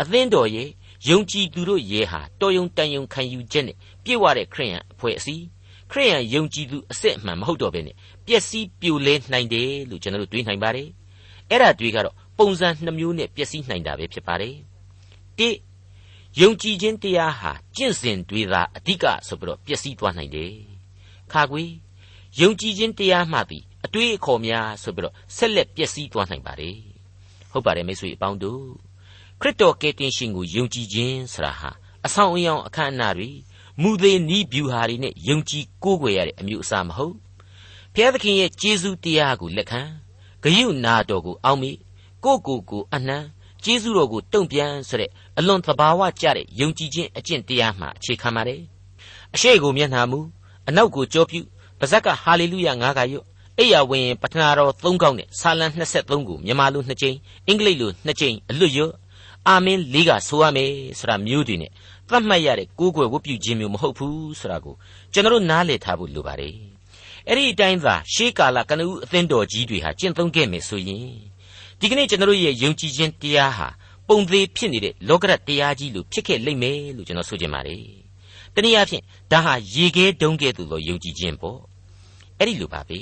[0.00, 0.68] အသင်းတော်ရဲ့
[1.08, 5.44] ယုံကြည်သူတို့ရဲ့ဟာတော်ယုံတန်ယုံခံယူချက်နဲ့ပြည့်ဝတဲ့ခရိယန်အဖွဲ့အစည်း
[5.90, 10.88] ခရိယန်ယုံကြည်သူအစစ်အမှန်မဟုတ်တော့ဘဲနဲ့ပျက်စီးပြိုလဲနိုင်တယ်လို့ကျွန်တော်တို့တွေးနိုင်ပါတယ်
[11.50, 14.54] အဲ့ဒါတွေကတော့ပုံစံနှမျိုးနဲ့ပျက်စီးနိုင်တာပဲဖြစ်ပါတယ်
[15.38, 15.50] တိ
[16.40, 20.52] ယုံကြည်ခြင်းတရားဟာကျင့်စဉ်တွေသာအဓိကဆိုပြီးတော့ပျက်စီးသွားနိုင်တယ်
[21.32, 21.64] ခါကွေ
[22.40, 26.76] ယုံကြည်ခြင်းတရားမှသည်အတွေးအခေါ်များဆိုပြီးတော့ဆက်လက်ပျက်စီးသွားနိုင်ပါတယ်
[27.50, 28.64] ဟုတ်ပါတယ်မိတ်ဆွေအပေါင်းတို့
[29.40, 31.70] ခရစ်တော်ကယ်တင်ရှင်ကိုယုံကြည်ခြင်းဆိုတာဟာ
[32.06, 33.30] အဆောင်အယောင်အခမ်းအနားတွေ
[33.82, 37.14] မူသေးနီးဗျူဟာတွေနဲ့ယုံကြည်ကိုးကွယ်ရတဲ့အမျိုးအစားမဟုတ်
[37.94, 39.80] ဘုရားသခင်ရဲ့ကျေးဇူးတရားကိုလက်ခံ
[40.42, 41.70] ဂယုနာတော်ကိုအောက်မိ
[42.24, 43.18] ကိုကိုကိုအနှံ
[43.64, 48.60] ကျေးဇူးတော်ကိုတုံ့ပြန်ဆိုတဲ့အလွန်သဘာဝကျတဲ့ယုံကြည်ခြင်းအကျင့်တရားမှအခြေခံပါတယ်
[49.34, 50.18] အရှိကိုမျက်နှာမူ
[50.68, 51.40] အနောက်ကိုကြောပြု
[51.78, 53.24] ပါဇက်ကဟာလေလုယငါးကရွတ်
[53.58, 58.92] အိယာဝင်ပထနာတော်၃ခေါက်နဲ့ဆာလံ23ခုမြန်မာလို2ကြိမ်အင်္ဂလိပ်လို2ကြိမ်အလွတ်ရွတ်
[59.48, 61.70] အာမင်းလေးကဆိုရမယ်ဆိုတာမျိုးတွေနဲ့
[62.10, 64.74] သတ်မှတ်ရတဲ့ကိုးကွယ်ဝတ်ပြုခြင်းမျိုးမဟုတ်ဘူးဆိုတာကို
[65.12, 66.54] ကျွန်တော်နားလည်ထားဖို့လိုပါတယ်
[67.28, 71.10] အဲ့ဒီအတိုင်းသာရှေးကာလကနဦးအသင်းတော်ကြီးတွေဟာကျင့်သုံးခဲ့မယ်ဆိုရင်
[71.80, 73.68] ဒီကနေ့ကျွန်တော်ရဲ့ယုံကြည်ခြင်းတရားဟာ
[74.08, 77.84] ပုံသေးဖြစ်နေတဲ့လောကရတရားကြီးလို့ဖြစ်ခဲ့လိမ့်မယ်လို့ကျွန်တော်ဆိုချင်ပါတယ်
[78.54, 81.58] တနည်းအားဖြင့်ဒါဟာရေခဲတုံးကဲ့သို့သောယုံကြည်ခြင်းပေါ့
[82.38, 83.00] အဲ့ဒီလိုပါပဲ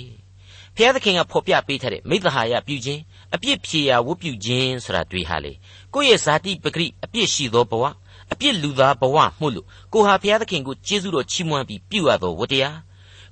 [0.74, 3.00] ဘုရားသခင်ကဖော်ပြပေးထားတဲ့မိသဟာယပြုခြင်း
[3.34, 5.52] အပြစ်ဖြေရာဝတ်ပြုခြင်းဆိုတာတွေ့ဟာလေ
[5.94, 7.84] ကိုယ့်ရဲ့ဇာတိပဂရိအပြစ်ရှိသောဘဝ
[8.32, 12.76] အပြစ်လူသားဘဝမှုလို့ကိုဟာဘုရားသခင်ကိုကျေးဇူးတော်ချီးမွမ်းပြီးပြုအပ်သောဝတ္တရား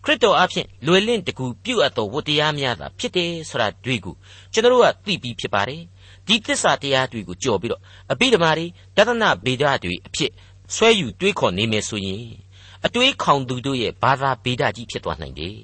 [0.04, 4.14] ခရစ်တော်အဖင်လွယ်လင့်တကူပြုအပ်သောဝတ္တရားများသာဖြစ်တယ်ဆိုတာတွေ့ကို
[4.52, 5.82] ကျွန်တော်ကသိပြီးဖြစ်ပါတယ်
[6.26, 7.82] ဒီသစ္စာတရားတွေကိုကြော်ပြီးတော့
[8.12, 10.30] အဘိဓမ္မာတွေတသနာဗေဒတွေအဖြစ်
[10.74, 12.24] ဆွဲယူတွေးခေါ်နေမယ်ဆိုရင်
[12.86, 15.56] အတွေးခေါင်သူတို့ရဲ့ဘာသာဗေဒကြီးဖြစ်သွားနိုင်တယ်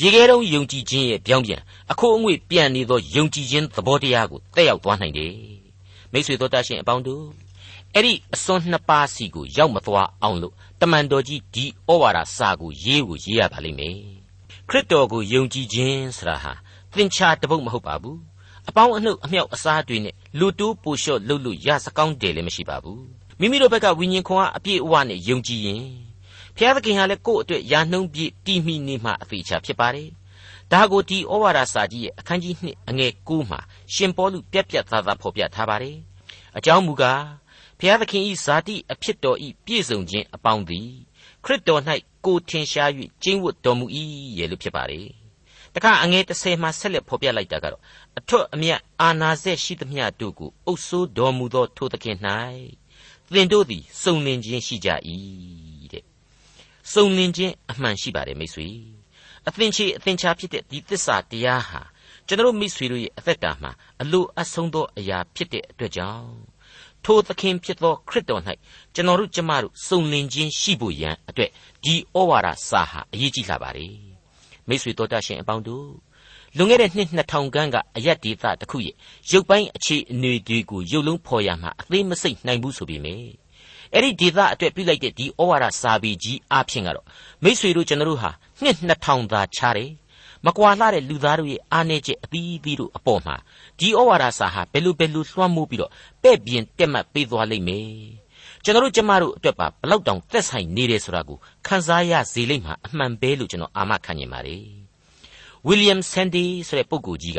[0.00, 5.34] ရေခဲတုံးယုံကြည်ခြင်းရဲ့ပြောင်းပြန်အခိုးအငွေ့ပြန်နေသောယုံကြည်ခြင်းသဘောတရားကိုတက်ရောက်သွားနိုင်တယ်
[6.12, 7.24] မိတ်ဆွေတို့တတ်ရှင်အပေါင်းတို့
[7.94, 13.98] အဲ့ဒီအစွန်းနှစ်ပါးစီကိုရောက်မသွားအောင်လို့တမန်တော်ကြီးဒီဩဝါဒစာကိုရေးကိုရေးရပါလိမ့်မယ်
[14.68, 16.52] ခရစ်တော်ကိုယုံကြည်ခြင်းဆိုတာဟာ
[16.96, 18.18] သင်္ချာတပုတ်မဟုတ်ပါဘူး
[18.68, 23.04] အပေါင်းအနှုတ်အမြောက်အစားတွေနဲ့လူတိုးပူလျှော့လှုပ်လို့ရစကောင်းတယ်လည်းမရှိပါဘူး
[23.40, 25.84] မိမိတို့ဘက်ကဝိညာဉ်ခွန်အားအပြည့်အဝနဲ့ယုံကြည်ရင်
[26.56, 30.08] ဘုရားသခင်ဟာလည်းကိုယ့်အတွက်ယာနှုံးပြည့်တည်မိနေမှအသေးချာဖြစ်ပါတယ်
[30.72, 33.60] ဒါကိုဒီဩဝါဒစာကြီးရဲ့အခန်းကြီး2အငယ်9မှာ
[33.94, 35.96] ရှင်ပေါလုပြက်ပြက်သားသားဖော်ပြထားပါတယ်
[36.56, 37.20] အကြောင်းမူကား
[37.80, 40.88] ဘုရားသခင်ဤဇာတိအဖြစ်တော်ဤပြည့်စုံခြင်းအပေါင်းသည်
[41.44, 41.82] ခရစ်တော်၌
[42.24, 42.90] ကိုထင်ရှား၍
[43.22, 43.86] ကျင့်ဝတ်တော်မူ၏
[44.38, 45.08] ရဲ့လို့ဖြစ်ပါတယ်
[45.74, 47.82] တခါအငယ်30မှာဆက်လက်ဖော်ပြလိုက်တာကတော့
[48.18, 52.16] အထွတ်အမြတ်အာနာစက်ရှိသမျှတို့ကိုအုပ်ဆိုးတော်မူသောထိုသခင်၌
[53.32, 54.88] သင်တို့သည်စုံလင်ခြင်းရှိကြ၏
[55.92, 56.04] တဲ့
[56.92, 58.68] စုံလင်ခြင်းအမှန်ရှိပါတယ်မိတ်ဆွေ
[59.48, 61.80] အသင်ချေအသင်ချာဖြစ်တဲ့ဒီသစ္စာတရားဟာ
[62.26, 63.70] ကျွန်တော်မိတ်ဆွေတို့ရဲ့အသက်တာမှာ
[64.02, 66.49] အလိုအဆုံးသောအရာဖြစ်တဲ့အတွက်ကြောင့်
[67.04, 68.42] ထိုသခင်ဖြစ်သောခရစ်တော်၌
[68.94, 71.50] ကျွန်တော်တို့ကျမတို့စုံလင်ခြင်းရှိဖို့ရန်အတွက်
[71.84, 73.94] ဒီဩဝါဒစာဟာအရေးကြီးလာပါတယ်
[74.68, 75.88] မိတ်ဆွေတော်တတ်ရှင်အပေါင်းတို့
[76.56, 78.94] လွန်ခဲ့တဲ့နှစ်2000ခန်းကအယက်ဒေသတစ်ခုရဲ့
[79.30, 83.30] ရုပ်ပိုင်းအခြေအနေတွေကိုရုပ်လုံးဖော်ရမှာအသေးမစိတ်နိုင်ဘူးဆိုပေမယ့်
[83.94, 87.06] အဲ့ဒီဒေသအတွက်ပြုလိုက်တဲ့ဒီဩဝါဒစာပေကြီးအဖြစ်ကတော့
[87.44, 88.30] မိษွေတို့ကျွန်တော်တို့ဟာ
[88.62, 89.90] နှစ်2000သာခြားတယ်
[90.46, 93.36] မကွာလှတဲ့လူသားတို့ရဲ့အားနည်းချက်အသီးသီးတို့အပေါ်မှာ
[93.78, 95.90] ဒီဩဝါဒစာဟာဘယ်လိုဘယ်လိုလွှမ်းမိုးပြီးတော့
[96.22, 97.88] ပဲ့ပြင်တက်မှတ်ပေးသွားလိမ့်မယ်
[98.64, 104.64] ကျွန်တော်တို့ကျမတို့အတွက်ပါဘလောက်တောင်သက်ဆိုင်နေတယ်ဆိုတာကိုခန်းစားရစေလိမ့်မှာအမှန်ပဲလို့ကျွန်တော်အာမခံနေပါတယ်
[105.66, 107.38] ဝီလျံဆန်ဒီဆိုတဲ့ပုဂ္ဂိုလ်ကြီးက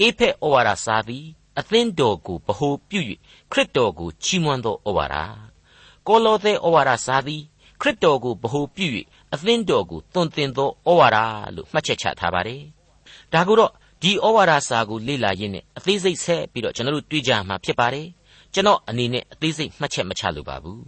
[0.00, 1.24] အေဖက်ဩဝါဒစာသည်
[1.58, 3.00] အသင်းတော်ကိုဗဟိုပြု၍
[3.52, 5.16] ခရစ်တော်ကိုချီးမွမ်းသောဩဝါဒ
[6.06, 7.42] ကောလောသဲဩဝါဒစာသည်
[7.80, 8.86] ခရစ်တော်ကိုဗဟိုပြု၍
[9.34, 11.18] အသင်းတော်ကိုသွန်သင်သောဩဝါဒ
[11.54, 12.60] လို့မှတ်ချက်ချထားပါတယ်။
[13.32, 13.70] ဒါကိုတော့
[14.02, 18.06] ဒီဩဝါဒစာကိုလေ့လာရင်းနဲ့အသေးစိတ်ဆက်ပြီးတော့ကျွန်တော်တို့တွေ့ကြမှာဖြစ်ပါတယ်။
[18.54, 20.82] ကျွန်တော်အနေနဲ့အသေးစိတ်မှတ်ချက်မချလိုပါဘူး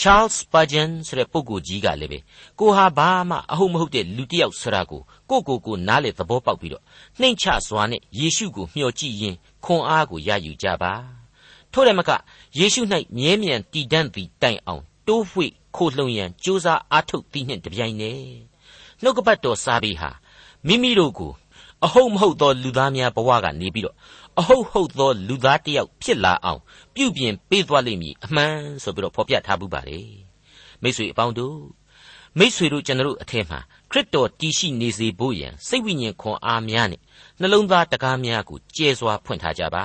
[0.00, 2.18] Charles Spurgeon ဆိုတဲ့ပုဂ္ဂိုလ်ကြီးကလည်းပဲ
[2.58, 6.82] ကိုဟာဘာမှအဟုတ်မဟုတ်တဲ့လူတစ်ယောက်ဆိုတာကိုကိုကိုကိုနားလေသဘောပေါက်ပြီးတော့
[7.20, 10.92] နှိမ်ချစွာနဲ့ယေရှုကိုမျှော်ကြည့်ရင်းခွန်အားကိုရယူကြပါ
[11.72, 12.10] ထို့တယ်မက
[12.58, 12.82] ယေရှု၌
[13.16, 18.22] မြဲမြံတည်တံ့သည့်တိုင်အောင် တိုးဝှေ့ခိုလှုံရန်ကြိုးစားအားထုတ်သည်နှင့်တပြိုင်နက်
[19.02, 20.10] နှုတ်ကပတ်တော်စာပေဟာ
[20.66, 21.32] မိမိတို့ကို
[21.84, 23.96] အဟုတ်မဟုတ်သောလူသားများဘဝကနေပြီးတော့
[24.38, 26.60] အဟုတ်ဟုတ်သောလူသားတစ်ယောက်ဖြစ်လာအောင်
[26.94, 30.10] ပြုပြင်ပေးသွားလိမ့်မည်အမှန်ဆိုပြီးတော့ဖော်ပြထားပူပါတယ်
[30.82, 31.58] မိတ်ဆွေအပေါင်းတို့
[32.38, 33.58] မိတ်ဆွေတို့ကျွန်တော်တို့အထက်မှာ
[33.90, 37.00] ခရစ်တော်တည်ရှိနေစေဖို့ရန်စိတ်ဝိညာဉ်ခွန်အားများနဲ့
[37.40, 39.84] နှလုံးသားတကားများကိုကျဲစွာဖွင့်ထားကြပါ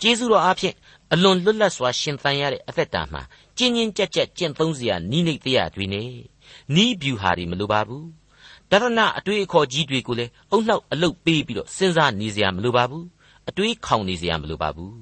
[0.00, 0.74] ကျေးဇူးတော်အားဖြင့်
[1.12, 3.22] အလွန်လွတ်လပ်စွာရှင်သန်ရတဲ့အသက်တာမှာ
[3.58, 6.10] ကျဉ်းကျဉ်းကြက်ကြက်ကျင့်သုံးစရာနီးနိတ်တရားတွေနဲ့
[6.74, 8.06] နီးဗျူဟာတွေမလိုပါဘူး
[8.70, 13.04] တရဏအတွေ့အခေါ်ကြီးတွေကိုလည်းအုံနှောက်အလုတ်ပေးပြီးတော့စဉ်းစားနေစရာမလိုပါဘူး
[13.48, 14.96] အတွေးခေါင်နေစရာမလိုပါဘူး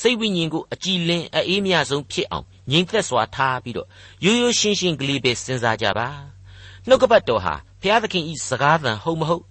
[0.00, 3.88] စိတ်ဝိညာဉ်ကိုအကြည်လင်အေးမြဆုံးဖြစ်အောင်ငြိမ်သက်စွာထားပြီးတော့
[4.24, 6.08] ရိုးရိုးရှင်းရှင်းကလေးပဲစဉ်းစားကြပါ
[6.88, 9.44] နှုတ်ကပတ်တော်ဟာဘုရားသခင်ဤစကားသံဟုတ်မဟုတ်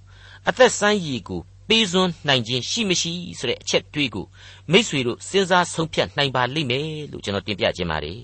[0.48, 4.26] အသက်ဆန်းရည်ကို ပေးစွန်းနိုင်ခြင်းရှိမရှိဆိုတဲ့အချက်တွေးကို
[4.72, 8.22] မိษွေတို့စဉ်းစားဆုံးဖြတ်နိုင်ပါလိမ့်မယ်လို့ကျွန်တော်တင်ပြခြင်းပါတယ်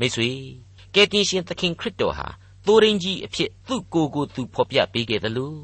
[0.00, 0.30] မိษွေ
[0.94, 2.26] ကယ်တင်ရှင်သခင်ခရစ်တော်ဟာ
[2.66, 5.60] သိုးရင်းကြီးအဖြစ်သူ့ကိုယ်ကိုသူဖော်ပြပေးခဲ့တယ်လို့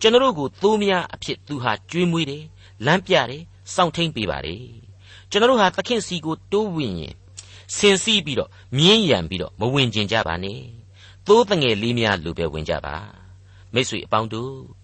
[0.00, 2.44] ကျွန်တော်တို့ကိုသိုးများအဖြစ်သူဟာကျွေးမွေးတယ်
[2.86, 3.42] လမ်းပြတယ်
[3.74, 4.62] စောင့်ထိန်ပေးပါတယ်
[5.30, 7.14] ကျွန်တော်တို့ဟာသခင်စီကိုတိုးဝင်ရင်
[7.76, 10.60] ဆင်စီးပြီးတော့မြင်းရံပြီးတော့မဝင်ကျင်ကြပါနဲ့
[11.26, 12.96] သိုးတငယ်လေးများလိုပဲဝင်ကြပါ
[13.74, 14.77] မိတ်ဆွေအပေါင်းတို့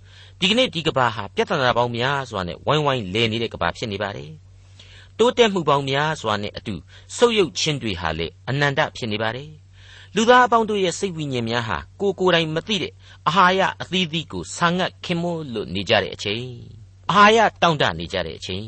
[0.45, 4.31] ဒီကနေ့ဒီကဘာဟာပြဿနာပေါင်းများစွာနဲ့ဝိုင်းဝိုင်းလဲနေတဲ့ကဘာဖြစ်နေပါတယ်
[5.19, 6.75] တိုးတက်မှုပေါင်းများစွာနဲ့အတူ
[7.17, 9.51] ဆုပ်ယုပ်ခြင်းတွေဟာလေအနန္တဖြစ်နေပါတယ်
[10.15, 12.93] လူသားအပေါင်းတို့ရဲ့စိတ်ဝိညာဉ်များဟာကိုကိုယ်တိုင်မသိတဲ့
[13.29, 16.49] အာဟာရအသီးသီးကိုဆာငတ်ခင်မို့လို့နေကြတဲ့အချိန်
[17.13, 18.67] အာရတောင့်တနေကြတဲ့အချိန်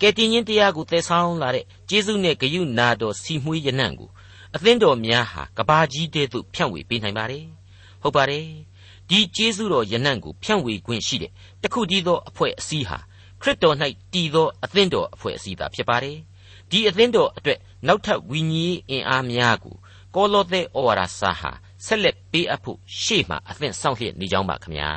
[0.00, 4.10] ကဲတင်ချင်းတရားကိုသယ်ဆောင်လာတဲ့ကျေးဇူးနဲ့ဂရုနာတော်စီမွှေးရနံ့ကို
[4.54, 7.46] အသင်းတော်များဟာကဘာကြီးတဲ့သို့ဖြန့်ဝေပေးနိုင်ပါတယ်
[8.02, 8.46] ဟုတ်ပါတယ်
[9.10, 11.30] ဒီကျေးဇူးတော်ယနံ့ကိုဖြန့်ဝေခွင့်ရှိတဲ့
[11.62, 12.98] တခုတည်းသောအဖွဲ့အစည်းဟာ
[13.40, 13.76] ခရစ်တော်၌
[14.12, 16.18] တည်သောအသင်းတော်အဖွဲ့အစည်းသာဖြစ်ပါတယ်
[16.70, 19.76] ဒီအသင်းတော်အတွက်နောက်ထပ်ဝိညာဉ်အင်အားများကို
[20.14, 21.50] ကောလောသဲဩဝါဒစာဟာ
[21.86, 24.90] ဆက်လက်ပေးအပ်ဖို့ရှေ့မှာအသင့်ဆောင်လျက်နေကြောင်းပါခင်ဗျာ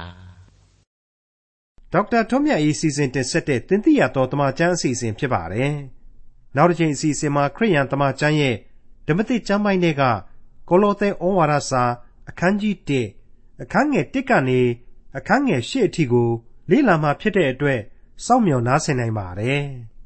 [1.93, 5.73] ဒေါက်တာထွန်းမြတ်၏စီစဉ်တင်ဆက်တဲ့သင်သိရသောတမချန်းအစီအစဉ်ဖြစ်ပါတယ်။
[6.55, 8.55] နောက်တစ်ချိန်အစီအစဉ်မှာခရိယန်တမချန်းရဲ့
[9.07, 10.03] ဓမ္မသစ်ကျမ်းပိုင်းတွေက
[10.69, 11.83] ကိုလောသဲဩဝါဒစာ
[12.29, 13.16] အခန်းကြီး1
[13.61, 14.61] အခန်းငယ်1ကနေ
[15.17, 16.29] အခန်းငယ်8အထိကို
[16.69, 17.79] လေ့လာမှဖြစ်တဲ့အတွက်
[18.25, 19.63] စောင့်မျှော်နားဆင်နိုင်ပါတယ်။